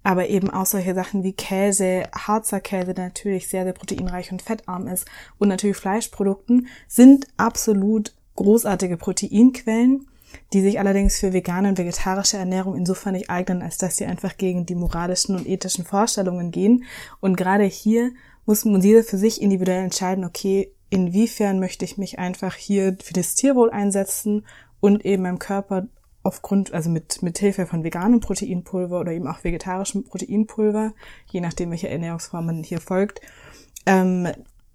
aber 0.09 0.31
eben 0.31 0.49
auch 0.49 0.64
solche 0.64 0.94
Sachen 0.94 1.23
wie 1.23 1.35
Käse, 1.35 2.05
Harzer 2.14 2.61
Käse, 2.61 2.94
der 2.94 3.05
natürlich 3.05 3.47
sehr, 3.47 3.64
sehr 3.64 3.75
proteinreich 3.75 4.33
und 4.33 4.40
fettarm 4.40 4.88
ist 4.88 5.05
und 5.37 5.49
natürlich 5.49 5.77
Fleischprodukten 5.77 6.68
sind 6.87 7.27
absolut 7.37 8.14
großartige 8.35 8.97
Proteinquellen, 8.97 10.07
die 10.55 10.62
sich 10.62 10.81
allerdings 10.81 11.18
für 11.18 11.35
vegane 11.35 11.68
und 11.68 11.77
vegetarische 11.77 12.38
Ernährung 12.38 12.75
insofern 12.75 13.12
nicht 13.12 13.29
eignen, 13.29 13.61
als 13.61 13.77
dass 13.77 13.99
sie 13.99 14.07
einfach 14.07 14.38
gegen 14.38 14.64
die 14.64 14.77
moralischen 14.77 15.37
und 15.37 15.47
ethischen 15.47 15.85
Vorstellungen 15.85 16.53
gehen. 16.53 16.85
Und 17.21 17.37
gerade 17.37 17.64
hier 17.64 18.12
muss 18.47 18.64
man 18.64 18.81
jeder 18.81 19.05
für 19.05 19.18
sich 19.18 19.42
individuell 19.42 19.85
entscheiden, 19.85 20.25
okay, 20.25 20.73
inwiefern 20.88 21.61
möchte 21.61 21.85
ich 21.85 21.99
mich 21.99 22.18
einfach 22.18 22.55
hier 22.55 22.97
für 23.03 23.12
das 23.12 23.35
Tierwohl 23.35 23.68
einsetzen 23.68 24.47
und 24.81 25.05
eben 25.05 25.25
meinem 25.25 25.38
Körper 25.38 25.87
aufgrund, 26.29 26.73
also 26.73 26.91
mit, 26.91 27.23
mit 27.23 27.38
Hilfe 27.38 27.67
von 27.67 27.83
veganem 27.83 28.21
Proteinpulver 28.21 29.01
oder 29.01 29.12
eben 29.12 29.27
auch 29.27 29.43
vegetarischem 29.43 30.05
Proteinpulver, 30.05 30.93
je 31.27 31.41
nachdem, 31.41 31.71
welche 31.71 31.88
Ernährungsform 31.88 32.47
man 32.47 32.62
hier 32.62 32.81
folgt, 32.81 33.21
ähm, 33.87 34.29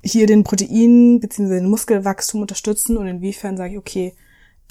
hier 0.03 0.27
den 0.27 0.43
Protein 0.43 1.19
bzw. 1.19 1.59
den 1.59 1.69
Muskelwachstum 1.69 2.41
unterstützen 2.41 2.97
und 2.97 3.07
inwiefern 3.07 3.55
sage 3.55 3.73
ich, 3.73 3.77
okay, 3.77 4.13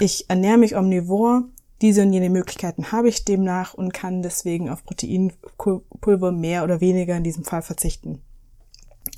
ich 0.00 0.28
ernähre 0.28 0.58
mich 0.58 0.76
omnivor, 0.76 1.44
diese 1.80 2.02
und 2.02 2.12
jene 2.12 2.30
Möglichkeiten 2.30 2.92
habe 2.92 3.08
ich 3.08 3.24
demnach 3.24 3.74
und 3.74 3.94
kann 3.94 4.22
deswegen 4.22 4.68
auf 4.68 4.84
Proteinpulver 4.84 6.32
mehr 6.32 6.64
oder 6.64 6.80
weniger 6.80 7.16
in 7.16 7.24
diesem 7.24 7.44
Fall 7.44 7.62
verzichten. 7.62 8.20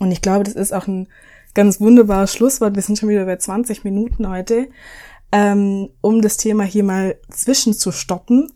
Und 0.00 0.11
ich 0.12 0.22
glaube, 0.22 0.44
das 0.44 0.55
ist 0.55 0.72
auch 0.72 0.87
ein 0.87 1.09
ganz 1.55 1.81
wunderbares 1.81 2.33
Schlusswort. 2.33 2.74
Wir 2.74 2.83
sind 2.83 2.98
schon 2.98 3.09
wieder 3.09 3.27
bei 3.27 3.37
20 3.37 3.85
Minuten 3.85 4.29
heute 4.29 4.68
ähm, 5.35 5.90
um 6.01 6.23
das 6.23 6.37
Thema 6.37 6.62
hier 6.62 6.85
mal 6.85 7.16
zwischenzustoppen. 7.29 8.53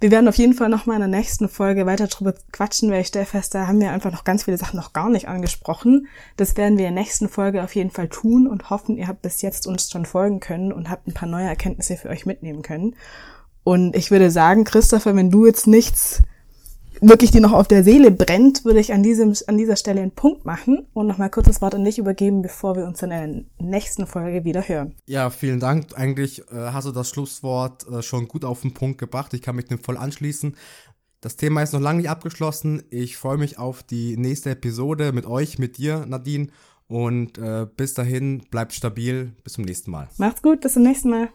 Wir 0.00 0.10
werden 0.10 0.26
auf 0.26 0.36
jeden 0.36 0.54
Fall 0.54 0.70
nochmal 0.70 0.96
in 0.96 1.10
der 1.10 1.20
nächsten 1.20 1.48
Folge 1.48 1.86
weiter 1.86 2.08
drüber 2.08 2.34
quatschen, 2.50 2.90
weil 2.90 3.02
ich 3.02 3.08
stelle 3.08 3.26
fest, 3.26 3.54
da 3.54 3.66
haben 3.66 3.80
wir 3.80 3.92
einfach 3.92 4.10
noch 4.10 4.24
ganz 4.24 4.44
viele 4.44 4.56
Sachen 4.56 4.76
noch 4.76 4.94
gar 4.94 5.10
nicht 5.10 5.28
angesprochen. 5.28 6.08
Das 6.36 6.56
werden 6.56 6.78
wir 6.78 6.88
in 6.88 6.94
der 6.94 7.02
nächsten 7.02 7.28
Folge 7.28 7.62
auf 7.62 7.74
jeden 7.74 7.90
Fall 7.90 8.08
tun 8.08 8.48
und 8.48 8.70
hoffen, 8.70 8.96
ihr 8.96 9.06
habt 9.06 9.22
bis 9.22 9.42
jetzt 9.42 9.66
uns 9.66 9.90
schon 9.90 10.06
folgen 10.06 10.40
können 10.40 10.72
und 10.72 10.90
habt 10.90 11.06
ein 11.06 11.14
paar 11.14 11.28
neue 11.28 11.46
Erkenntnisse 11.46 11.96
für 11.96 12.08
euch 12.08 12.26
mitnehmen 12.26 12.62
können. 12.62 12.96
Und 13.62 13.94
ich 13.94 14.10
würde 14.10 14.30
sagen, 14.30 14.64
Christopher, 14.64 15.14
wenn 15.14 15.30
du 15.30 15.46
jetzt 15.46 15.66
nichts 15.66 16.22
wirklich 17.02 17.32
dir 17.32 17.40
noch 17.40 17.52
auf 17.52 17.68
der 17.68 17.84
Seele 17.84 18.10
brennt, 18.10 18.64
würde 18.64 18.80
ich 18.80 18.92
an, 18.92 19.02
diesem, 19.02 19.34
an 19.46 19.58
dieser 19.58 19.76
Stelle 19.76 20.00
einen 20.00 20.12
Punkt 20.12 20.44
machen 20.44 20.86
und 20.94 21.06
nochmal 21.06 21.30
kurz 21.30 21.48
das 21.48 21.60
Wort 21.60 21.74
an 21.74 21.84
dich 21.84 21.98
übergeben, 21.98 22.42
bevor 22.42 22.76
wir 22.76 22.84
uns 22.84 23.02
in 23.02 23.10
der 23.10 23.44
nächsten 23.58 24.06
Folge 24.06 24.44
wieder 24.44 24.66
hören. 24.66 24.94
Ja, 25.06 25.30
vielen 25.30 25.60
Dank. 25.60 25.88
Eigentlich 25.96 26.40
äh, 26.50 26.54
hast 26.54 26.86
du 26.86 26.92
das 26.92 27.10
Schlusswort 27.10 27.86
äh, 27.88 28.02
schon 28.02 28.28
gut 28.28 28.44
auf 28.44 28.62
den 28.62 28.72
Punkt 28.72 28.98
gebracht. 28.98 29.34
Ich 29.34 29.42
kann 29.42 29.56
mich 29.56 29.66
dem 29.66 29.78
voll 29.78 29.96
anschließen. 29.96 30.56
Das 31.20 31.36
Thema 31.36 31.62
ist 31.62 31.72
noch 31.72 31.80
lange 31.80 31.98
nicht 31.98 32.10
abgeschlossen. 32.10 32.82
Ich 32.90 33.16
freue 33.16 33.38
mich 33.38 33.58
auf 33.58 33.82
die 33.82 34.16
nächste 34.16 34.50
Episode 34.50 35.12
mit 35.12 35.26
euch, 35.26 35.58
mit 35.58 35.78
dir, 35.78 36.06
Nadine. 36.06 36.48
Und 36.88 37.38
äh, 37.38 37.66
bis 37.76 37.94
dahin, 37.94 38.42
bleibt 38.50 38.72
stabil. 38.72 39.32
Bis 39.44 39.54
zum 39.54 39.64
nächsten 39.64 39.90
Mal. 39.90 40.08
Macht's 40.18 40.42
gut, 40.42 40.60
bis 40.60 40.74
zum 40.74 40.82
nächsten 40.82 41.10
Mal. 41.10 41.30